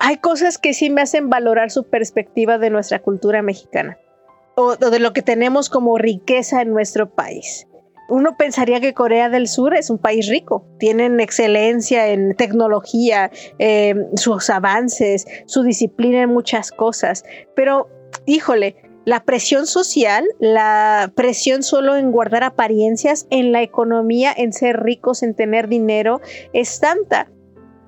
hay 0.00 0.16
cosas 0.18 0.58
que 0.58 0.74
sí 0.74 0.90
me 0.90 1.02
hacen 1.02 1.30
valorar 1.30 1.70
su 1.70 1.84
perspectiva 1.84 2.58
de 2.58 2.68
nuestra 2.68 2.98
cultura 2.98 3.40
mexicana 3.42 3.96
o, 4.56 4.76
de 4.76 4.98
lo 4.98 5.12
que 5.12 5.22
tenemos 5.22 5.70
como 5.70 5.96
riqueza 5.98 6.62
en 6.62 6.72
nuestro 6.72 7.08
país. 7.08 7.66
Uno 8.08 8.36
pensaría 8.36 8.80
que 8.80 8.94
Corea 8.94 9.28
del 9.28 9.48
Sur 9.48 9.74
es 9.74 9.90
un 9.90 9.98
país 9.98 10.28
rico, 10.28 10.64
tienen 10.78 11.20
excelencia 11.20 12.08
en 12.08 12.34
tecnología, 12.34 13.30
em, 13.58 14.06
sus 14.16 14.48
avances, 14.50 15.26
su 15.46 15.62
disciplina 15.62 16.22
en 16.22 16.30
muchas 16.30 16.70
cosas, 16.70 17.24
pero 17.54 17.88
híjole, 18.26 18.76
la 19.04 19.24
presión 19.24 19.66
social, 19.66 20.24
la 20.40 21.12
presión 21.14 21.62
solo 21.62 21.96
en 21.96 22.10
guardar 22.10 22.42
apariencias, 22.42 23.26
en 23.30 23.52
la 23.52 23.62
economía, 23.62 24.32
en 24.36 24.52
ser 24.52 24.82
ricos, 24.82 25.22
en 25.22 25.34
tener 25.34 25.68
dinero, 25.68 26.20
es 26.52 26.80
tanta 26.80 27.28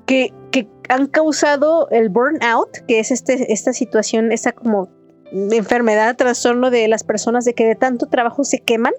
que, 0.07 0.33
que 0.53 0.69
han 0.89 1.07
causado 1.09 1.89
el 1.91 2.09
burnout, 2.09 2.71
que 2.87 3.01
es 3.01 3.11
este, 3.11 3.53
esta 3.53 3.73
situación, 3.73 4.31
esta 4.31 4.53
como 4.53 4.89
enfermedad, 5.33 6.17
trastorno 6.17 6.71
de 6.71 6.88
las 6.88 7.05
personas 7.05 7.45
de 7.45 7.55
que 7.55 7.67
de 7.67 7.75
tanto 7.75 8.07
trabajo 8.07 8.45
se 8.45 8.61
queman, 8.61 8.95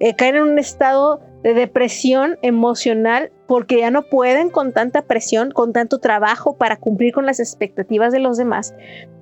eh, 0.00 0.14
caen 0.16 0.36
en 0.36 0.42
un 0.42 0.58
estado 0.58 1.20
de 1.42 1.54
depresión 1.54 2.38
emocional 2.42 3.30
porque 3.46 3.78
ya 3.78 3.90
no 3.90 4.02
pueden 4.08 4.50
con 4.50 4.72
tanta 4.72 5.02
presión, 5.02 5.50
con 5.50 5.72
tanto 5.72 5.98
trabajo 5.98 6.56
para 6.56 6.78
cumplir 6.78 7.12
con 7.12 7.26
las 7.26 7.40
expectativas 7.40 8.12
de 8.12 8.20
los 8.20 8.36
demás. 8.36 8.74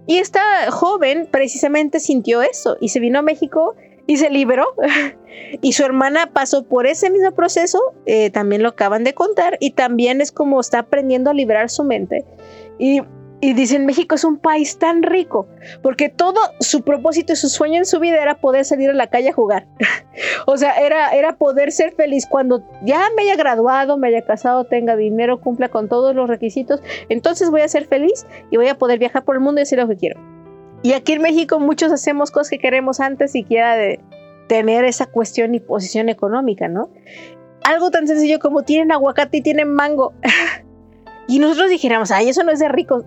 Y 0.07 0.19
esta 0.19 0.71
joven 0.71 1.29
precisamente 1.31 2.01
sintió 2.01 2.43
eso 2.43 2.77
y 2.81 2.89
se 2.89 3.01
vino 3.01 3.21
a 3.21 3.23
México 3.23 3.75
y 4.07 4.17
se 4.17 4.31
liberó. 4.31 4.67
y 5.61 5.73
su 5.73 5.85
hermana 5.85 6.31
pasó 6.33 6.65
por 6.65 6.87
ese 6.87 7.11
mismo 7.11 7.33
proceso, 7.33 7.81
eh, 8.07 8.31
también 8.31 8.63
lo 8.63 8.71
acaban 8.71 9.05
de 9.05 9.15
contar, 9.15 9.57
y 9.61 9.73
también 9.73 10.21
es 10.21 10.33
como 10.33 10.61
está 10.61 10.81
aprendiendo 10.81 11.31
a 11.31 11.35
liberar 11.35 11.71
su 11.71 11.85
mente. 11.85 12.25
Y 12.79 13.03
y 13.45 13.55
dicen, 13.55 13.87
México 13.87 14.15
es 14.15 14.23
un 14.23 14.39
país 14.39 14.79
tan 14.79 15.03
rico, 15.03 15.49
porque 15.83 16.09
todo 16.09 16.41
su 16.61 16.83
propósito 16.83 17.33
y 17.33 17.37
su 17.37 17.49
sueño 17.49 17.79
en 17.79 17.87
su 17.87 17.99
vida 17.99 18.23
era 18.23 18.41
poder 18.41 18.65
salir 18.65 18.89
a 18.89 18.95
la 18.95 19.09
calle 19.09 19.31
a 19.31 19.33
jugar. 19.33 19.67
o 20.47 20.57
sea, 20.57 20.75
era, 20.75 21.11
era 21.11 21.37
poder 21.37 21.73
ser 21.73 21.93
feliz 21.93 22.25
cuando 22.27 22.63
ya 22.85 23.03
me 23.17 23.23
haya 23.23 23.35
graduado, 23.35 23.99
me 23.99 24.07
haya 24.07 24.23
casado, 24.23 24.63
tenga 24.67 24.95
dinero, 24.95 25.41
cumpla 25.41 25.69
con 25.71 25.89
todos 25.89 26.15
los 26.15 26.29
requisitos, 26.29 26.85
entonces 27.09 27.51
voy 27.51 27.63
a 27.63 27.69
ser 27.69 27.87
feliz 27.87 28.27
y 28.53 28.59
voy 28.59 28.69
a 28.69 28.79
poder 28.79 29.01
viajar 29.01 29.25
por 29.25 29.35
el 29.35 29.41
mundo 29.41 29.61
y 29.61 29.63
hacer 29.63 29.81
lo 29.81 29.89
que 29.89 29.97
quiero. 29.97 30.21
Y 30.85 30.93
aquí 30.93 31.15
en 31.15 31.23
México 31.23 31.59
muchos 31.59 31.91
hacemos 31.91 32.31
cosas 32.31 32.51
que 32.51 32.59
queremos 32.61 33.01
antes 33.01 33.33
siquiera 33.33 33.75
de 33.75 33.99
tener 34.47 34.85
esa 34.85 35.07
cuestión 35.07 35.57
y 35.57 35.59
posición 35.59 36.09
económica, 36.09 36.69
¿no? 36.69 36.91
Algo 37.65 37.91
tan 37.91 38.07
sencillo 38.07 38.39
como 38.39 38.63
tienen 38.63 38.93
aguacate 38.93 39.39
y 39.39 39.43
tienen 39.43 39.73
mango. 39.75 40.13
y 41.29 41.39
nosotros 41.39 41.71
dijéramos, 41.71 42.11
ay, 42.11 42.29
eso 42.29 42.43
no 42.43 42.53
es 42.53 42.59
de 42.59 42.69
rico 42.69 43.05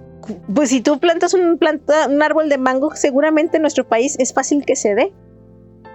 pues 0.54 0.70
si 0.70 0.82
tú 0.82 1.00
plantas 1.00 1.34
un, 1.34 1.60
un 1.60 2.24
árbol 2.24 2.50
de 2.50 2.58
mango, 2.58 2.96
seguramente 2.96 3.58
en 3.58 3.62
nuestro 3.62 3.88
país 3.88 4.16
es 4.20 4.34
fácil 4.34 4.66
que 4.66 4.76
se 4.76 4.96
dé. 4.96 5.14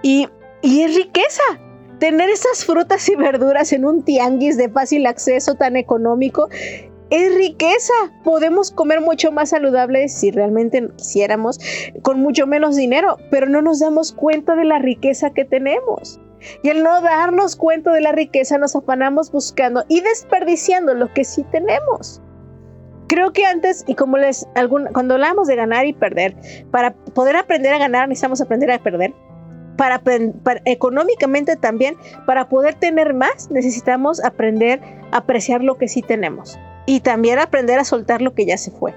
Y, 0.02 0.28
y 0.62 0.82
es 0.82 0.94
riqueza. 0.94 1.42
Tener 1.98 2.30
esas 2.30 2.64
frutas 2.64 3.08
y 3.08 3.16
verduras 3.16 3.72
en 3.72 3.84
un 3.84 4.04
tianguis 4.04 4.56
de 4.56 4.70
fácil 4.70 5.06
acceso 5.06 5.54
tan 5.54 5.76
económico 5.76 6.48
es 7.10 7.34
riqueza. 7.34 7.92
Podemos 8.24 8.70
comer 8.70 9.00
mucho 9.00 9.32
más 9.32 9.50
saludable 9.50 10.08
si 10.08 10.30
realmente 10.30 10.88
quisiéramos, 10.96 11.58
con 12.02 12.20
mucho 12.20 12.46
menos 12.46 12.76
dinero, 12.76 13.18
pero 13.30 13.46
no 13.48 13.60
nos 13.60 13.80
damos 13.80 14.12
cuenta 14.12 14.54
de 14.54 14.64
la 14.64 14.78
riqueza 14.78 15.30
que 15.30 15.44
tenemos. 15.44 16.20
Y 16.62 16.70
al 16.70 16.82
no 16.82 17.00
darnos 17.00 17.56
cuenta 17.56 17.92
de 17.92 18.00
la 18.00 18.12
riqueza, 18.12 18.58
nos 18.58 18.76
afanamos 18.76 19.30
buscando 19.30 19.84
y 19.88 20.00
desperdiciando 20.00 20.94
lo 20.94 21.12
que 21.12 21.24
sí 21.24 21.44
tenemos. 21.50 22.20
Creo 23.08 23.32
que 23.32 23.44
antes, 23.44 23.84
y 23.88 23.94
como 23.94 24.18
les, 24.18 24.46
cuando 24.92 25.14
hablamos 25.14 25.48
de 25.48 25.56
ganar 25.56 25.86
y 25.86 25.92
perder, 25.92 26.36
para 26.70 26.94
poder 26.94 27.36
aprender 27.36 27.72
a 27.74 27.78
ganar 27.78 28.08
necesitamos 28.08 28.40
aprender 28.40 28.70
a 28.70 28.78
perder. 28.78 29.12
Para, 29.76 30.02
económicamente 30.66 31.56
también, 31.56 31.96
para 32.26 32.48
poder 32.48 32.74
tener 32.74 33.14
más, 33.14 33.50
necesitamos 33.50 34.22
aprender 34.22 34.80
a 35.10 35.18
apreciar 35.18 35.62
lo 35.62 35.78
que 35.78 35.88
sí 35.88 36.02
tenemos 36.02 36.58
y 36.86 37.00
también 37.00 37.38
aprender 37.38 37.78
a 37.78 37.84
soltar 37.84 38.20
lo 38.20 38.34
que 38.34 38.46
ya 38.46 38.58
se 38.58 38.70
fue. 38.70 38.94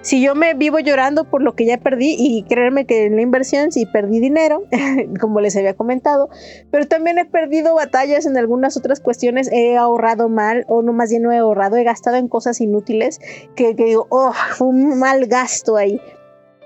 Si 0.00 0.22
yo 0.22 0.34
me 0.34 0.54
vivo 0.54 0.78
llorando 0.78 1.24
por 1.24 1.42
lo 1.42 1.54
que 1.54 1.66
ya 1.66 1.78
perdí 1.78 2.14
y 2.18 2.42
creerme 2.44 2.86
que 2.86 3.06
en 3.06 3.16
la 3.16 3.22
inversión 3.22 3.72
sí 3.72 3.86
perdí 3.86 4.20
dinero, 4.20 4.64
como 5.20 5.40
les 5.40 5.56
había 5.56 5.74
comentado, 5.74 6.28
pero 6.70 6.86
también 6.86 7.18
he 7.18 7.24
perdido 7.24 7.74
batallas 7.74 8.26
en 8.26 8.36
algunas 8.36 8.76
otras 8.76 9.00
cuestiones, 9.00 9.50
he 9.52 9.76
ahorrado 9.76 10.28
mal 10.28 10.64
o 10.68 10.82
no 10.82 10.92
más 10.92 11.10
bien 11.10 11.22
no 11.22 11.32
he 11.32 11.38
ahorrado, 11.38 11.76
he 11.76 11.84
gastado 11.84 12.16
en 12.16 12.28
cosas 12.28 12.60
inútiles 12.60 13.20
que, 13.54 13.74
que 13.76 13.84
digo, 13.84 14.06
oh, 14.10 14.32
un 14.60 14.98
mal 14.98 15.26
gasto 15.26 15.76
ahí. 15.76 16.00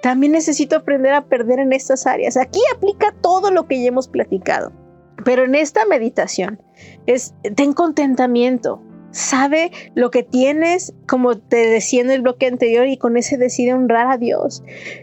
También 0.02 0.32
necesito 0.32 0.76
aprender 0.76 1.12
a 1.14 1.24
perder 1.24 1.58
en 1.58 1.72
estas 1.72 2.06
áreas. 2.06 2.36
Aquí 2.36 2.60
aplica 2.74 3.14
todo 3.22 3.50
lo 3.50 3.66
que 3.66 3.80
ya 3.80 3.88
hemos 3.88 4.08
platicado. 4.08 4.72
Pero 5.24 5.44
en 5.44 5.54
esta 5.54 5.84
meditación 5.86 6.62
es 7.06 7.34
ten 7.56 7.72
contentamiento, 7.72 8.82
sabe 9.16 9.70
lo 9.94 10.10
que 10.10 10.22
tienes, 10.22 10.94
como 11.08 11.38
te 11.38 11.66
decía 11.68 12.02
en 12.02 12.10
el 12.10 12.22
bloque 12.22 12.46
anterior, 12.46 12.86
y 12.86 12.98
con 12.98 13.16
ese 13.16 13.36
decide 13.36 13.72
honrar 13.72 14.08
a 14.08 14.18
Dios. 14.18 14.62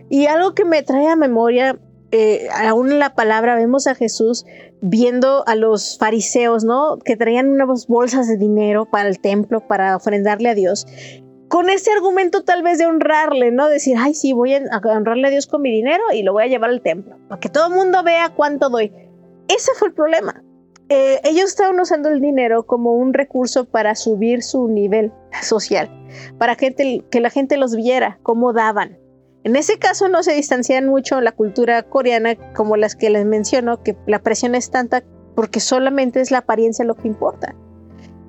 Y 0.09 0.27
algo 0.27 0.53
que 0.53 0.65
me 0.65 0.83
trae 0.83 1.07
a 1.07 1.15
memoria, 1.15 1.79
eh, 2.11 2.47
aún 2.53 2.91
en 2.91 2.99
la 2.99 3.15
palabra, 3.15 3.55
vemos 3.55 3.87
a 3.87 3.95
Jesús 3.95 4.45
viendo 4.81 5.43
a 5.47 5.55
los 5.55 5.97
fariseos, 5.97 6.63
¿no? 6.63 6.99
Que 7.03 7.17
traían 7.17 7.49
unas 7.49 7.87
bolsas 7.87 8.27
de 8.27 8.37
dinero 8.37 8.85
para 8.85 9.09
el 9.09 9.19
templo, 9.19 9.67
para 9.67 9.95
ofrendarle 9.95 10.49
a 10.49 10.55
Dios. 10.55 10.85
Con 11.47 11.69
ese 11.69 11.91
argumento 11.91 12.43
tal 12.43 12.63
vez 12.63 12.77
de 12.77 12.85
honrarle, 12.85 13.51
¿no? 13.51 13.67
Decir, 13.67 13.95
ay, 13.99 14.13
sí, 14.13 14.33
voy 14.33 14.53
a 14.53 14.61
honrarle 14.83 15.27
a 15.27 15.31
Dios 15.31 15.47
con 15.47 15.61
mi 15.61 15.71
dinero 15.71 16.03
y 16.13 16.23
lo 16.23 16.33
voy 16.33 16.43
a 16.43 16.47
llevar 16.47 16.69
al 16.69 16.81
templo, 16.81 17.17
para 17.27 17.39
que 17.39 17.49
todo 17.49 17.67
el 17.67 17.73
mundo 17.73 18.03
vea 18.03 18.29
cuánto 18.35 18.69
doy. 18.69 18.91
Ese 19.47 19.71
fue 19.75 19.89
el 19.89 19.93
problema 19.93 20.43
eh, 20.89 21.21
ellos 21.23 21.45
estaban 21.45 21.79
usando 21.79 22.09
el 22.09 22.21
dinero 22.21 22.63
como 22.63 22.93
un 22.93 23.13
recurso 23.13 23.65
para 23.65 23.95
subir 23.95 24.43
su 24.43 24.67
nivel 24.67 25.11
social, 25.41 25.89
para 26.37 26.55
que 26.55 27.03
la 27.11 27.29
gente 27.29 27.57
los 27.57 27.75
viera, 27.75 28.19
cómo 28.23 28.53
daban. 28.53 28.97
En 29.43 29.55
ese 29.57 29.77
caso 29.77 30.07
no 30.07 30.23
se 30.23 30.33
distancian 30.33 30.87
mucho 30.87 31.19
la 31.19 31.33
cultura 31.33 31.83
coreana 31.83 32.35
como 32.53 32.77
las 32.77 32.95
que 32.95 33.09
les 33.09 33.25
menciono, 33.25 33.83
que 33.83 33.97
la 34.07 34.19
presión 34.19 34.55
es 34.55 34.71
tanta 34.71 35.03
porque 35.35 35.59
solamente 35.59 36.21
es 36.21 36.31
la 36.31 36.39
apariencia 36.39 36.85
lo 36.85 36.95
que 36.95 37.07
importa. 37.07 37.55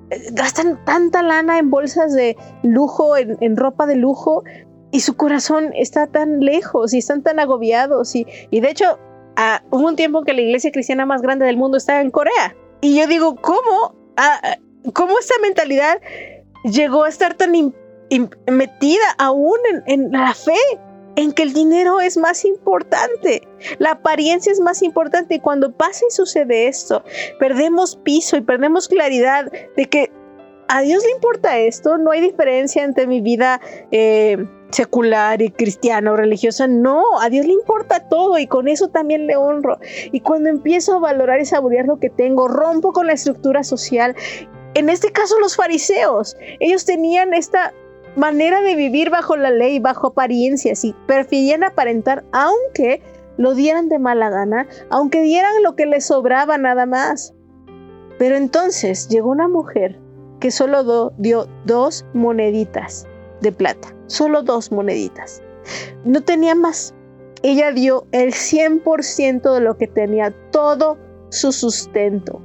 Eh, 0.09 0.29
gastan 0.33 0.83
tanta 0.85 1.23
lana 1.23 1.59
en 1.59 1.69
bolsas 1.69 2.13
de 2.13 2.35
lujo, 2.63 3.15
en, 3.17 3.57
ropa 3.57 3.85
de 3.85 3.95
lujo, 3.95 4.43
y 4.91 5.01
su 5.01 5.15
corazón 5.15 5.71
está 5.75 6.07
tan 6.07 6.39
lejos 6.39 6.93
y 6.93 6.99
están 6.99 7.21
tan 7.21 7.39
agobiados. 7.39 8.15
Y, 8.15 8.25
y 8.49 8.61
de 8.61 8.69
hecho, 8.69 8.97
hubo 9.69 9.87
un 9.87 9.95
tiempo 9.95 10.23
que 10.23 10.33
la 10.33 10.41
iglesia 10.41 10.71
cristiana 10.71 11.05
más 11.05 11.21
grande 11.21 11.45
del 11.45 11.57
mundo 11.57 11.77
estaba 11.77 12.01
en 12.01 12.11
Corea. 12.11 12.55
Y 12.81 12.97
yo 12.97 13.07
digo, 13.07 13.35
¿cómo? 13.35 13.95
Ah, 14.17 14.57
¿Cómo 14.93 15.17
esta 15.19 15.35
mentalidad 15.41 15.99
llegó 16.63 17.03
a 17.03 17.09
estar 17.09 17.33
tan 17.33 17.51
metida 18.47 19.05
aún 19.17 19.57
en, 19.87 20.11
la 20.11 20.33
fe? 20.33 20.53
En 21.15 21.31
que 21.31 21.43
el 21.43 21.53
dinero 21.53 22.01
es 22.01 22.17
más 22.17 22.43
importante, 22.43 23.47
la 23.79 23.91
apariencia 23.91 24.51
es 24.51 24.59
más 24.59 24.81
importante 24.81 25.35
y 25.35 25.39
cuando 25.39 25.71
pasa 25.71 26.03
y 26.07 26.11
sucede 26.11 26.67
esto, 26.67 27.05
perdemos 27.39 27.95
piso 27.95 28.35
y 28.35 28.41
perdemos 28.41 28.89
claridad 28.89 29.49
de 29.77 29.85
que 29.85 30.11
a 30.67 30.81
Dios 30.81 31.03
le 31.05 31.11
importa 31.11 31.57
esto, 31.57 31.97
no 31.97 32.11
hay 32.11 32.19
diferencia 32.19 32.83
entre 32.83 33.07
mi 33.07 33.21
vida 33.21 33.61
eh, 33.91 34.45
secular 34.71 35.41
y 35.41 35.51
cristiano, 35.51 36.15
religiosa, 36.15 36.67
no, 36.67 37.19
a 37.21 37.29
Dios 37.29 37.45
le 37.45 37.53
importa 37.53 38.07
todo 38.09 38.37
y 38.37 38.47
con 38.47 38.67
eso 38.67 38.89
también 38.89 39.27
le 39.27 39.35
honro. 39.35 39.79
Y 40.11 40.19
cuando 40.19 40.49
empiezo 40.49 40.95
a 40.95 40.99
valorar 40.99 41.39
y 41.39 41.45
saborear 41.45 41.85
lo 41.85 41.99
que 41.99 42.09
tengo, 42.09 42.47
rompo 42.47 42.91
con 42.91 43.07
la 43.07 43.13
estructura 43.13 43.63
social. 43.63 44.15
En 44.73 44.89
este 44.89 45.11
caso 45.11 45.39
los 45.39 45.55
fariseos, 45.55 46.35
ellos 46.59 46.85
tenían 46.85 47.33
esta 47.33 47.73
manera 48.15 48.61
de 48.61 48.75
vivir 48.75 49.09
bajo 49.09 49.37
la 49.37 49.51
ley, 49.51 49.79
bajo 49.79 50.07
apariencias 50.07 50.83
y 50.83 50.93
preferían 51.07 51.63
aparentar 51.63 52.23
aunque 52.31 53.01
lo 53.37 53.53
dieran 53.53 53.89
de 53.89 53.99
mala 53.99 54.29
gana, 54.29 54.67
aunque 54.89 55.21
dieran 55.21 55.63
lo 55.63 55.75
que 55.75 55.85
les 55.85 56.05
sobraba 56.05 56.57
nada 56.57 56.85
más. 56.85 57.33
Pero 58.17 58.35
entonces 58.35 59.09
llegó 59.09 59.29
una 59.29 59.47
mujer 59.47 59.99
que 60.39 60.51
solo 60.51 61.11
dio 61.17 61.47
dos 61.65 62.05
moneditas 62.13 63.07
de 63.41 63.51
plata, 63.51 63.95
solo 64.07 64.43
dos 64.43 64.71
moneditas. 64.71 65.41
No 66.03 66.21
tenía 66.21 66.55
más. 66.55 66.93
Ella 67.43 67.71
dio 67.71 68.07
el 68.11 68.33
100% 68.33 69.53
de 69.53 69.61
lo 69.61 69.77
que 69.77 69.87
tenía, 69.87 70.33
todo 70.51 70.97
su 71.29 71.51
sustento. 71.51 72.41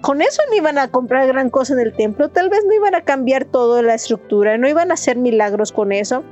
con 0.00 0.20
eso 0.20 0.42
no 0.50 0.56
iban 0.56 0.78
a 0.78 0.88
comprar 0.88 1.28
gran 1.28 1.48
cosa 1.48 1.74
en 1.74 1.80
el 1.80 1.94
templo, 1.94 2.28
tal 2.28 2.48
vez 2.48 2.64
no 2.66 2.74
iban 2.74 2.96
a 2.96 3.02
cambiar 3.02 3.44
toda 3.44 3.82
la 3.82 3.94
estructura, 3.94 4.58
no 4.58 4.68
iban 4.68 4.90
a 4.90 4.94
hacer 4.94 5.16
milagros 5.16 5.70
con 5.70 5.92
eso, 5.92 6.24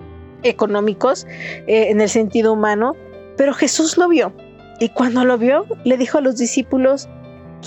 económicos, 0.43 1.25
eh, 1.69 1.91
en 1.91 2.01
el 2.01 2.09
sentido 2.09 2.53
humano, 2.55 2.97
pero 3.37 3.55
Jesús 3.55 3.97
lo 3.97 4.09
vio. 4.09 4.33
Y 4.81 4.89
cuando 4.89 5.25
lo 5.25 5.39
vio, 5.39 5.67
le 5.85 5.97
dijo 5.97 6.19
a 6.19 6.21
los 6.21 6.37
discípulos, 6.37 7.09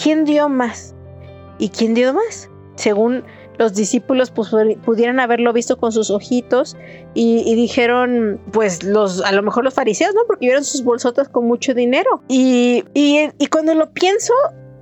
¿quién 0.01 0.25
dio 0.25 0.49
más? 0.49 0.93
¿Y 1.57 1.69
quién 1.69 1.93
dio 1.93 2.13
más? 2.13 2.49
Según 2.75 3.23
los 3.57 3.73
discípulos 3.73 4.31
pues, 4.31 4.49
pudieran 4.83 5.19
haberlo 5.19 5.53
visto 5.53 5.77
con 5.77 5.91
sus 5.91 6.09
ojitos 6.09 6.75
y, 7.13 7.55
dijeron, 7.55 8.39
pues 8.51 8.83
los, 8.83 9.23
a 9.23 9.31
lo 9.31 9.43
mejor 9.43 9.63
los 9.63 9.73
fariseos, 9.73 10.13
¿no? 10.15 10.21
Porque 10.27 10.47
vieron 10.47 10.63
sus 10.63 10.83
bolsotas 10.83 11.29
con 11.29 11.45
mucho 11.45 11.73
dinero. 11.73 12.21
Y, 12.27 12.83
y, 12.93 13.47
cuando 13.47 13.75
lo 13.75 13.91
pienso, 13.93 14.33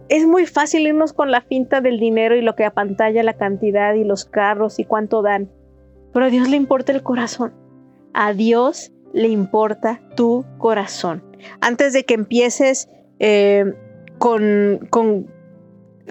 es 0.10 0.26
muy 0.26 0.46
fácil 0.46 0.88
irnos 0.88 1.14
con 1.14 1.32
la 1.32 1.42
finta 1.42 1.82
del 1.82 2.00
dinero 2.00 2.36
y 2.36 2.42
lo 2.42 2.56
que 2.56 2.66
apantalla 2.66 3.24
la 3.24 3.38
cantidad 3.38 3.94
y 3.94 4.04
los 4.04 4.26
carros 4.26 4.80
y 4.80 4.86
cuánto 4.86 5.22
dan. 5.22 5.52
Pero 6.14 6.26
a 6.26 6.30
Dios 6.30 6.50
le 6.50 6.58
importa 6.58 6.92
el 6.92 7.04
corazón. 7.04 7.54
A 8.14 8.34
Dios 8.34 8.92
le 9.14 9.28
importa 9.28 10.02
tu 10.16 10.46
corazón. 10.58 11.24
Antes 11.60 11.94
de 11.94 12.04
que 12.04 12.14
empieces 12.14 12.90
eh, 13.20 13.74
con, 14.18 14.88
con 14.90 15.28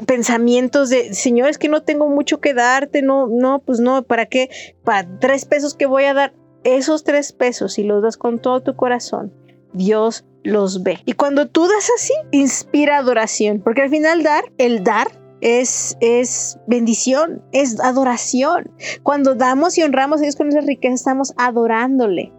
pensamientos 0.06 0.88
de, 0.88 1.14
Señor, 1.14 1.48
es 1.48 1.58
que 1.58 1.68
no 1.68 1.82
tengo 1.82 2.08
mucho 2.08 2.40
que 2.40 2.54
darte, 2.54 3.02
no, 3.02 3.26
no, 3.26 3.60
pues 3.60 3.80
no, 3.80 4.02
¿para 4.02 4.26
qué? 4.26 4.50
Para 4.84 5.18
tres 5.18 5.44
pesos 5.44 5.74
que 5.74 5.86
voy 5.86 6.04
a 6.04 6.14
dar, 6.14 6.32
esos 6.64 7.04
tres 7.04 7.32
pesos, 7.32 7.74
si 7.74 7.84
los 7.84 8.02
das 8.02 8.16
con 8.16 8.38
todo 8.38 8.62
tu 8.62 8.76
corazón, 8.76 9.32
Dios 9.72 10.26
los 10.42 10.82
ve. 10.82 10.98
Y 11.04 11.12
cuando 11.12 11.48
tú 11.48 11.66
das 11.66 11.90
así, 11.96 12.12
inspira 12.30 12.98
adoración, 12.98 13.60
porque 13.62 13.82
al 13.82 13.90
final 13.90 14.22
dar, 14.22 14.44
el 14.58 14.84
dar 14.84 15.08
es, 15.40 15.96
es, 16.00 16.58
bendición, 16.66 17.42
es 17.52 17.80
adoración. 17.80 18.70
Cuando 19.02 19.34
damos 19.34 19.78
y 19.78 19.82
honramos 19.82 20.20
a 20.20 20.22
Dios 20.22 20.36
con 20.36 20.48
esa 20.48 20.60
riqueza, 20.60 20.94
estamos 20.94 21.34
adorándole. 21.36 22.32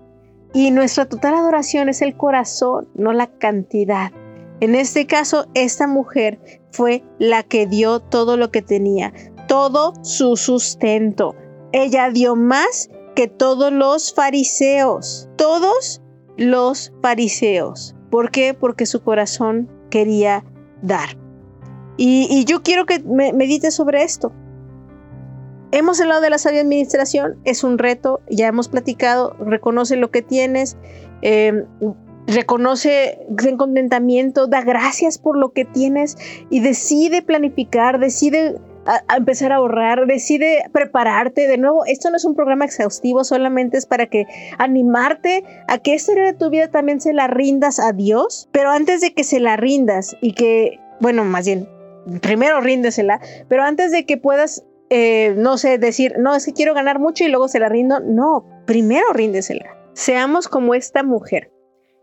Y 0.53 0.71
nuestra 0.71 1.05
total 1.05 1.35
adoración 1.35 1.89
es 1.89 2.01
el 2.01 2.15
corazón, 2.15 2.89
no 2.93 3.13
la 3.13 3.27
cantidad. 3.27 4.11
En 4.61 4.75
este 4.75 5.07
caso, 5.07 5.47
esta 5.55 5.87
mujer 5.87 6.39
fue 6.71 7.03
la 7.17 7.41
que 7.41 7.65
dio 7.65 7.99
todo 7.99 8.37
lo 8.37 8.51
que 8.51 8.61
tenía, 8.61 9.11
todo 9.47 9.93
su 10.03 10.37
sustento. 10.37 11.35
Ella 11.71 12.11
dio 12.11 12.35
más 12.35 12.89
que 13.15 13.27
todos 13.27 13.73
los 13.73 14.13
fariseos, 14.13 15.27
todos 15.35 16.03
los 16.37 16.93
fariseos. 17.01 17.95
¿Por 18.11 18.29
qué? 18.29 18.53
Porque 18.53 18.85
su 18.85 19.01
corazón 19.03 19.67
quería 19.89 20.45
dar. 20.83 21.17
Y, 21.97 22.45
yo 22.45 22.61
quiero 22.61 22.85
que 22.85 22.99
me, 22.99 23.33
medites 23.33 23.73
sobre 23.73 24.03
esto. 24.03 24.31
Hemos 25.71 25.99
hablado 26.01 26.21
de 26.21 26.29
la 26.29 26.37
sabia 26.37 26.61
administración, 26.61 27.39
es 27.45 27.63
un 27.63 27.77
reto, 27.77 28.21
ya 28.29 28.47
hemos 28.47 28.67
platicado, 28.67 29.35
reconoce 29.39 29.95
lo 29.95 30.11
que 30.11 30.21
tienes, 30.21 30.77
eh, 31.21 31.65
reconoce 32.27 33.19
en 33.45 33.57
contentamiento, 33.57 34.47
da 34.47 34.61
gracias 34.61 35.17
por 35.17 35.37
lo 35.37 35.51
que 35.53 35.65
tienes 35.65 36.17
y 36.49 36.59
decide 36.61 37.21
planificar, 37.21 37.99
decide 37.99 38.55
empezar 39.15 39.51
a 39.51 39.55
ahorrar, 39.55 40.07
decide 40.07 40.63
prepararte. 40.71 41.47
De 41.47 41.57
nuevo, 41.57 41.85
esto 41.85 42.09
no 42.09 42.17
es 42.17 42.25
un 42.25 42.35
programa 42.35 42.65
exhaustivo, 42.65 43.23
solamente 43.23 43.77
es 43.77 43.85
para 43.85 44.07
que 44.07 44.25
animarte 44.57 45.43
a 45.67 45.77
que 45.77 45.93
esta 45.93 46.13
área 46.13 46.25
de 46.25 46.33
tu 46.33 46.49
vida 46.49 46.69
también 46.69 47.01
se 47.01 47.13
la 47.13 47.27
rindas 47.27 47.79
a 47.79 47.93
Dios, 47.93 48.49
pero 48.51 48.71
antes 48.71 49.01
de 49.01 49.13
que 49.13 49.23
se 49.23 49.39
la 49.39 49.57
rindas 49.57 50.15
y 50.21 50.33
que, 50.33 50.79
bueno, 50.99 51.23
más 51.23 51.45
bien, 51.45 51.67
primero 52.21 52.61
ríndesela, 52.61 53.19
pero 53.47 53.63
antes 53.63 53.91
de 53.91 54.05
que 54.05 54.17
puedas, 54.17 54.63
eh, 54.89 55.33
no 55.37 55.57
sé, 55.57 55.77
decir, 55.77 56.15
no, 56.17 56.35
es 56.35 56.45
que 56.45 56.53
quiero 56.53 56.73
ganar 56.73 56.99
mucho 56.99 57.23
y 57.23 57.29
luego 57.29 57.47
se 57.47 57.59
la 57.59 57.69
rindo, 57.69 57.99
no, 57.99 58.45
primero 58.65 59.13
ríndesela. 59.13 59.77
Seamos 59.93 60.47
como 60.47 60.73
esta 60.73 61.03
mujer 61.03 61.50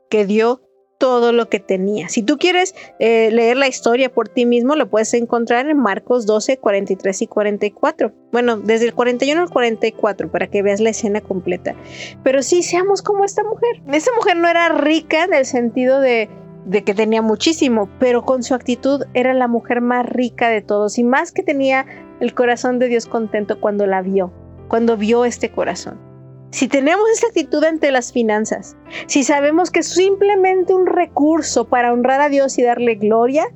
que 0.08 0.26
dio 0.26 0.62
todo 0.98 1.32
lo 1.32 1.48
que 1.48 1.60
tenía. 1.60 2.08
Si 2.08 2.22
tú 2.22 2.38
quieres 2.38 2.74
eh, 2.98 3.30
leer 3.30 3.56
la 3.56 3.68
historia 3.68 4.12
por 4.12 4.28
ti 4.28 4.44
mismo, 4.44 4.74
lo 4.74 4.90
puedes 4.90 5.14
encontrar 5.14 5.70
en 5.70 5.78
Marcos 5.78 6.26
12, 6.26 6.58
43 6.58 7.22
y 7.22 7.26
44. 7.28 8.12
Bueno, 8.32 8.58
desde 8.58 8.86
el 8.86 8.94
41 8.94 9.40
al 9.40 9.50
44 9.50 10.30
para 10.30 10.48
que 10.48 10.62
veas 10.62 10.80
la 10.80 10.90
escena 10.90 11.20
completa. 11.20 11.76
Pero 12.24 12.42
sí, 12.42 12.62
seamos 12.62 13.02
como 13.02 13.24
esta 13.24 13.44
mujer. 13.44 13.80
Esta 13.92 14.10
mujer 14.16 14.36
no 14.36 14.48
era 14.48 14.68
rica 14.70 15.24
en 15.24 15.34
el 15.34 15.46
sentido 15.46 16.00
de, 16.00 16.28
de 16.66 16.82
que 16.82 16.94
tenía 16.94 17.22
muchísimo, 17.22 17.88
pero 18.00 18.22
con 18.22 18.42
su 18.42 18.54
actitud 18.54 19.04
era 19.14 19.32
la 19.34 19.46
mujer 19.46 19.80
más 19.80 20.04
rica 20.04 20.48
de 20.48 20.62
todos 20.62 20.98
y 20.98 21.04
más 21.04 21.30
que 21.30 21.44
tenía 21.44 21.86
el 22.20 22.34
corazón 22.34 22.80
de 22.80 22.88
Dios 22.88 23.06
contento 23.06 23.60
cuando 23.60 23.86
la 23.86 24.02
vio, 24.02 24.32
cuando 24.66 24.96
vio 24.96 25.24
este 25.24 25.50
corazón. 25.50 26.07
Si 26.50 26.66
tenemos 26.66 27.08
esta 27.10 27.28
actitud 27.28 27.62
ante 27.64 27.90
las 27.90 28.12
finanzas, 28.12 28.76
si 29.06 29.22
sabemos 29.22 29.70
que 29.70 29.80
es 29.80 29.88
simplemente 29.88 30.72
un 30.72 30.86
recurso 30.86 31.68
para 31.68 31.92
honrar 31.92 32.20
a 32.20 32.28
Dios 32.28 32.58
y 32.58 32.62
darle 32.62 32.94
gloria, 32.94 33.46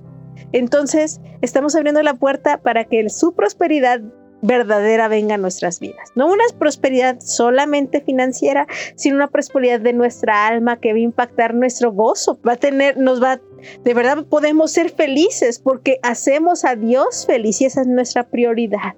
entonces 0.52 1.20
estamos 1.40 1.74
abriendo 1.74 2.02
la 2.02 2.14
puerta 2.14 2.60
para 2.60 2.84
que 2.84 3.08
su 3.08 3.34
prosperidad 3.34 4.02
verdadera 4.42 5.08
venga 5.08 5.36
a 5.36 5.38
nuestras 5.38 5.80
vidas. 5.80 6.10
No 6.16 6.26
una 6.26 6.44
prosperidad 6.58 7.20
solamente 7.20 8.00
financiera, 8.00 8.66
sino 8.96 9.16
una 9.16 9.28
prosperidad 9.28 9.80
de 9.80 9.92
nuestra 9.92 10.46
alma 10.46 10.78
que 10.78 10.92
va 10.92 10.98
a 10.98 11.02
impactar 11.02 11.54
nuestro 11.54 11.92
gozo. 11.92 12.38
Va 12.46 12.54
a 12.54 12.56
tener, 12.56 12.98
nos 12.98 13.22
va, 13.22 13.40
de 13.84 13.94
verdad 13.94 14.26
podemos 14.28 14.72
ser 14.72 14.90
felices 14.90 15.60
porque 15.60 15.98
hacemos 16.02 16.64
a 16.64 16.74
Dios 16.74 17.24
feliz 17.24 17.60
y 17.60 17.66
esa 17.66 17.82
es 17.82 17.86
nuestra 17.86 18.28
prioridad. 18.28 18.94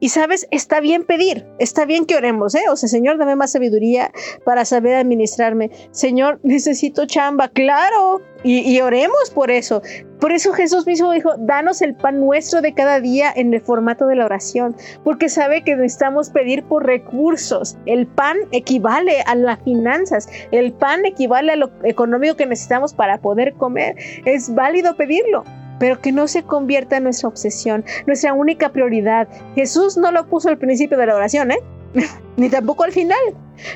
Y 0.00 0.10
sabes, 0.10 0.46
está 0.50 0.80
bien 0.80 1.04
pedir, 1.04 1.44
está 1.58 1.84
bien 1.84 2.06
que 2.06 2.14
oremos, 2.14 2.54
¿eh? 2.54 2.64
O 2.70 2.76
sea, 2.76 2.88
Señor, 2.88 3.18
dame 3.18 3.34
más 3.34 3.52
sabiduría 3.52 4.12
para 4.44 4.64
saber 4.64 4.94
administrarme. 4.94 5.70
Señor, 5.90 6.38
necesito 6.42 7.06
chamba, 7.06 7.48
claro. 7.48 8.20
Y, 8.44 8.80
oremos 8.80 9.30
por 9.34 9.50
eso. 9.50 9.82
Por 10.20 10.30
eso 10.30 10.52
Jesús 10.52 10.86
mismo 10.86 11.10
dijo, 11.10 11.32
danos 11.38 11.82
el 11.82 11.96
pan 11.96 12.20
nuestro 12.20 12.60
de 12.60 12.72
cada 12.72 13.00
día 13.00 13.32
en 13.34 13.52
el 13.52 13.60
formato 13.60 14.06
de 14.06 14.14
la 14.14 14.26
oración, 14.26 14.76
porque 15.02 15.28
sabe 15.28 15.64
que 15.64 15.74
necesitamos 15.74 16.30
pedir 16.30 16.62
por 16.62 16.86
recursos. 16.86 17.76
El 17.84 18.06
pan 18.06 18.36
equivale 18.52 19.22
a 19.26 19.34
las 19.34 19.60
finanzas, 19.64 20.28
el 20.52 20.72
pan 20.72 21.04
equivale 21.04 21.52
a 21.52 21.56
lo 21.56 21.70
económico 21.82 22.36
que 22.36 22.46
necesitamos 22.46 22.94
para 22.94 23.18
poder 23.18 23.54
comer. 23.54 23.96
Es 24.24 24.54
válido 24.54 24.96
pedirlo 24.96 25.42
pero 25.78 26.00
que 26.00 26.12
no 26.12 26.28
se 26.28 26.42
convierta 26.42 26.96
en 26.96 27.04
nuestra 27.04 27.28
obsesión, 27.28 27.84
nuestra 28.06 28.32
única 28.32 28.70
prioridad. 28.70 29.28
Jesús 29.54 29.96
no 29.96 30.12
lo 30.12 30.26
puso 30.26 30.48
al 30.48 30.58
principio 30.58 30.98
de 30.98 31.06
la 31.06 31.16
oración, 31.16 31.50
¿eh? 31.50 31.58
Ni 32.36 32.48
tampoco 32.48 32.84
al 32.84 32.92
final. 32.92 33.18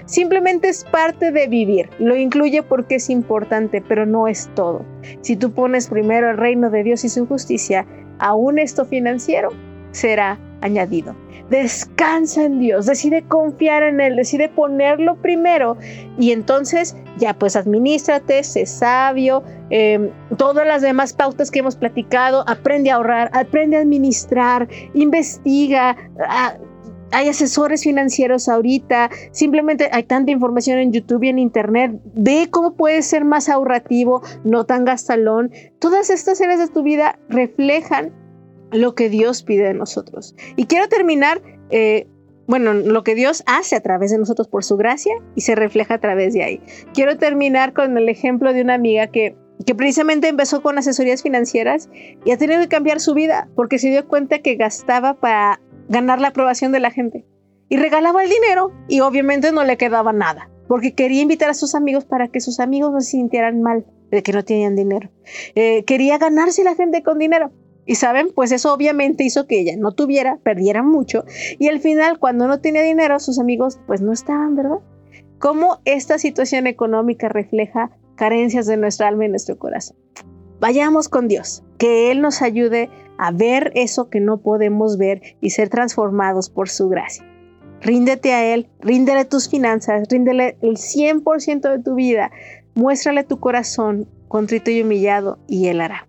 Simplemente 0.04 0.68
es 0.68 0.84
parte 0.84 1.32
de 1.32 1.48
vivir. 1.48 1.88
Lo 1.98 2.16
incluye 2.16 2.62
porque 2.62 2.96
es 2.96 3.10
importante, 3.10 3.82
pero 3.86 4.06
no 4.06 4.28
es 4.28 4.48
todo. 4.54 4.84
Si 5.22 5.36
tú 5.36 5.52
pones 5.52 5.88
primero 5.88 6.30
el 6.30 6.36
reino 6.36 6.70
de 6.70 6.84
Dios 6.84 7.04
y 7.04 7.08
su 7.08 7.26
justicia, 7.26 7.86
aún 8.18 8.58
esto 8.58 8.84
financiero 8.84 9.50
será 9.92 10.38
añadido. 10.62 11.14
Descansa 11.50 12.44
en 12.44 12.60
Dios, 12.60 12.86
decide 12.86 13.22
confiar 13.28 13.82
en 13.82 14.00
Él, 14.00 14.16
decide 14.16 14.48
ponerlo 14.48 15.16
primero 15.16 15.76
y 16.18 16.32
entonces 16.32 16.96
ya 17.18 17.34
pues 17.34 17.56
administrate, 17.56 18.42
sé 18.42 18.64
sabio, 18.64 19.42
em, 19.68 20.10
todas 20.38 20.66
las 20.66 20.80
demás 20.80 21.12
pautas 21.12 21.50
que 21.50 21.58
hemos 21.58 21.76
platicado, 21.76 22.44
aprende 22.48 22.90
a 22.90 22.94
ahorrar, 22.94 23.30
aprende 23.34 23.76
a 23.76 23.80
administrar, 23.80 24.68
investiga. 24.94 25.96
hay 27.14 27.28
asesores 27.28 27.82
financieros 27.82 28.48
ahorita, 28.48 29.10
simplemente 29.32 29.90
hay 29.92 30.04
tanta 30.04 30.30
información 30.30 30.78
en 30.78 30.92
YouTube 30.92 31.24
y 31.24 31.28
en 31.28 31.38
Internet, 31.38 32.00
ve 32.14 32.48
cómo 32.50 32.74
puedes 32.74 33.04
ser 33.04 33.26
más 33.26 33.50
ahorrativo, 33.50 34.22
no 34.44 34.64
tan 34.64 34.86
gastalón. 34.86 35.50
Todas 35.78 36.08
estas 36.08 36.40
áreas 36.40 36.60
de 36.60 36.68
tu 36.68 36.82
vida 36.82 37.18
reflejan 37.28 38.12
lo 38.72 38.94
que 38.94 39.08
Dios 39.08 39.42
pide 39.42 39.64
de 39.64 39.74
nosotros. 39.74 40.34
Y 40.56 40.66
quiero 40.66 40.88
terminar, 40.88 41.42
eh, 41.70 42.06
bueno, 42.46 42.74
lo 42.74 43.04
que 43.04 43.14
Dios 43.14 43.42
hace 43.46 43.76
a 43.76 43.80
través 43.80 44.10
de 44.10 44.18
nosotros 44.18 44.48
por 44.48 44.64
su 44.64 44.76
gracia 44.76 45.14
y 45.34 45.42
se 45.42 45.54
refleja 45.54 45.94
a 45.94 46.00
través 46.00 46.34
de 46.34 46.42
ahí. 46.42 46.60
Quiero 46.94 47.16
terminar 47.18 47.72
con 47.72 47.96
el 47.96 48.08
ejemplo 48.08 48.52
de 48.52 48.62
una 48.62 48.74
amiga 48.74 49.06
que, 49.06 49.36
que 49.64 49.74
precisamente 49.74 50.28
empezó 50.28 50.62
con 50.62 50.78
asesorías 50.78 51.22
financieras 51.22 51.88
y 52.24 52.30
ha 52.32 52.38
tenido 52.38 52.60
que 52.60 52.68
cambiar 52.68 53.00
su 53.00 53.14
vida 53.14 53.48
porque 53.54 53.78
se 53.78 53.90
dio 53.90 54.06
cuenta 54.08 54.40
que 54.40 54.56
gastaba 54.56 55.14
para 55.14 55.60
ganar 55.88 56.20
la 56.20 56.28
aprobación 56.28 56.72
de 56.72 56.80
la 56.80 56.90
gente. 56.90 57.24
Y 57.68 57.76
regalaba 57.76 58.22
el 58.22 58.28
dinero 58.28 58.72
y 58.88 59.00
obviamente 59.00 59.50
no 59.52 59.64
le 59.64 59.76
quedaba 59.76 60.12
nada 60.12 60.50
porque 60.72 60.94
quería 60.94 61.20
invitar 61.20 61.50
a 61.50 61.54
sus 61.54 61.74
amigos 61.74 62.06
para 62.06 62.28
que 62.28 62.40
sus 62.40 62.58
amigos 62.58 62.92
no 62.92 63.00
se 63.02 63.10
sintieran 63.10 63.60
mal 63.60 63.84
de 64.10 64.22
que 64.22 64.32
no 64.32 64.42
tenían 64.42 64.74
dinero. 64.74 65.10
Eh, 65.54 65.84
quería 65.84 66.16
ganarse 66.16 66.64
la 66.64 66.74
gente 66.74 67.02
con 67.02 67.18
dinero. 67.18 67.50
Y 67.84 67.96
saben, 67.96 68.28
pues 68.34 68.52
eso 68.52 68.72
obviamente 68.72 69.24
hizo 69.24 69.46
que 69.46 69.60
ella 69.60 69.74
no 69.76 69.92
tuviera, 69.92 70.38
perdiera 70.42 70.82
mucho. 70.82 71.24
Y 71.58 71.68
al 71.68 71.80
final, 71.80 72.18
cuando 72.18 72.46
no 72.46 72.60
tenía 72.60 72.82
dinero, 72.82 73.18
sus 73.18 73.38
amigos 73.38 73.78
pues 73.86 74.00
no 74.00 74.12
estaban, 74.12 74.54
¿verdad? 74.54 74.78
Cómo 75.38 75.80
esta 75.84 76.18
situación 76.18 76.66
económica 76.66 77.28
refleja 77.28 77.90
carencias 78.14 78.66
de 78.66 78.76
nuestra 78.76 79.08
alma 79.08 79.24
y 79.24 79.28
nuestro 79.28 79.58
corazón. 79.58 79.96
Vayamos 80.60 81.08
con 81.08 81.26
Dios, 81.26 81.64
que 81.78 82.12
Él 82.12 82.20
nos 82.20 82.40
ayude 82.40 82.88
a 83.18 83.32
ver 83.32 83.72
eso 83.74 84.08
que 84.08 84.20
no 84.20 84.38
podemos 84.38 84.96
ver 84.96 85.36
y 85.40 85.50
ser 85.50 85.68
transformados 85.68 86.50
por 86.50 86.68
su 86.68 86.88
gracia. 86.88 87.24
Ríndete 87.80 88.32
a 88.32 88.54
Él, 88.54 88.68
ríndele 88.78 89.24
tus 89.24 89.48
finanzas, 89.48 90.06
ríndele 90.08 90.56
el 90.62 90.76
100% 90.76 91.68
de 91.68 91.82
tu 91.82 91.96
vida, 91.96 92.30
muéstrale 92.76 93.24
tu 93.24 93.40
corazón 93.40 94.06
contrito 94.28 94.70
y 94.70 94.82
humillado 94.82 95.40
y 95.48 95.66
Él 95.66 95.80
hará. 95.80 96.06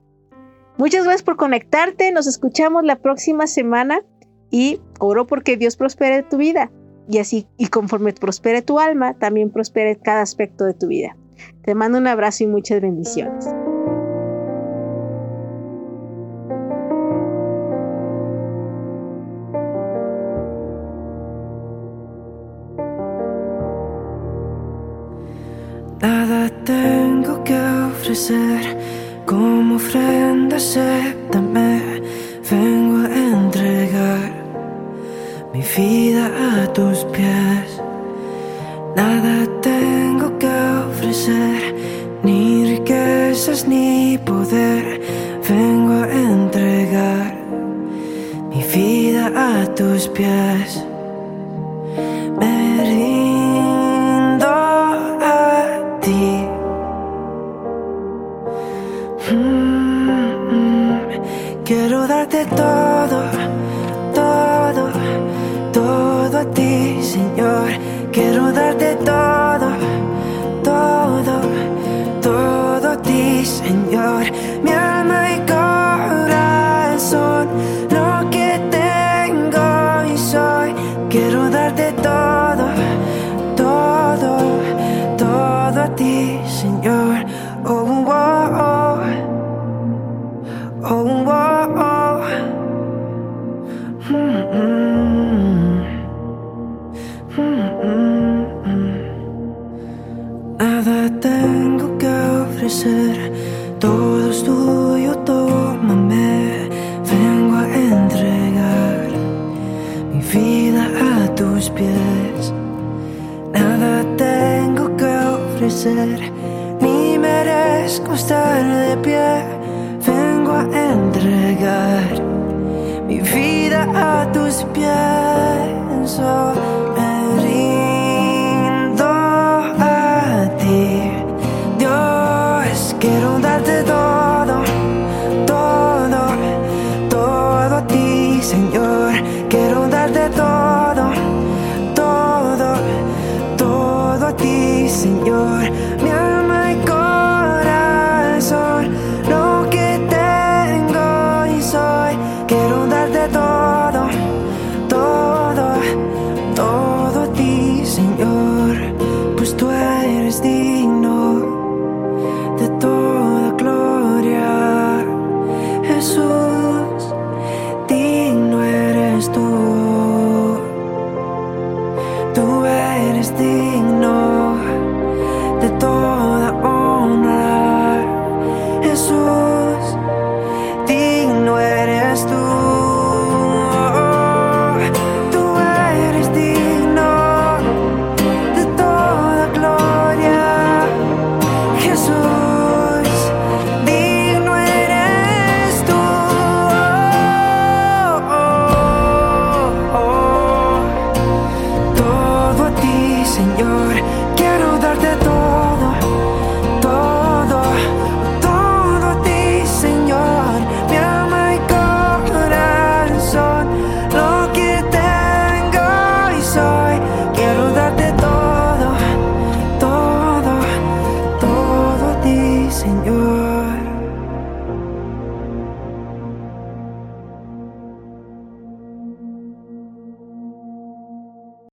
Muchas 0.77 1.03
gracias 1.03 1.23
por 1.23 1.37
conectarte. 1.37 2.11
Nos 2.11 2.27
escuchamos 2.27 2.83
la 2.83 2.97
próxima 2.97 3.47
semana 3.47 4.01
y 4.49 4.81
oro 4.99 5.27
porque 5.27 5.57
Dios 5.57 5.75
prospere 5.75 6.23
tu 6.23 6.37
vida. 6.37 6.71
Y 7.07 7.19
así, 7.19 7.47
y 7.57 7.67
conforme 7.67 8.13
prospere 8.13 8.61
tu 8.61 8.79
alma, 8.79 9.13
también 9.15 9.49
prospere 9.49 9.97
cada 9.97 10.21
aspecto 10.21 10.63
de 10.63 10.73
tu 10.73 10.87
vida. 10.87 11.17
Te 11.63 11.75
mando 11.75 11.97
un 11.97 12.07
abrazo 12.07 12.43
y 12.43 12.47
muchas 12.47 12.81
bendiciones. 12.81 13.47
pies. 50.07 50.92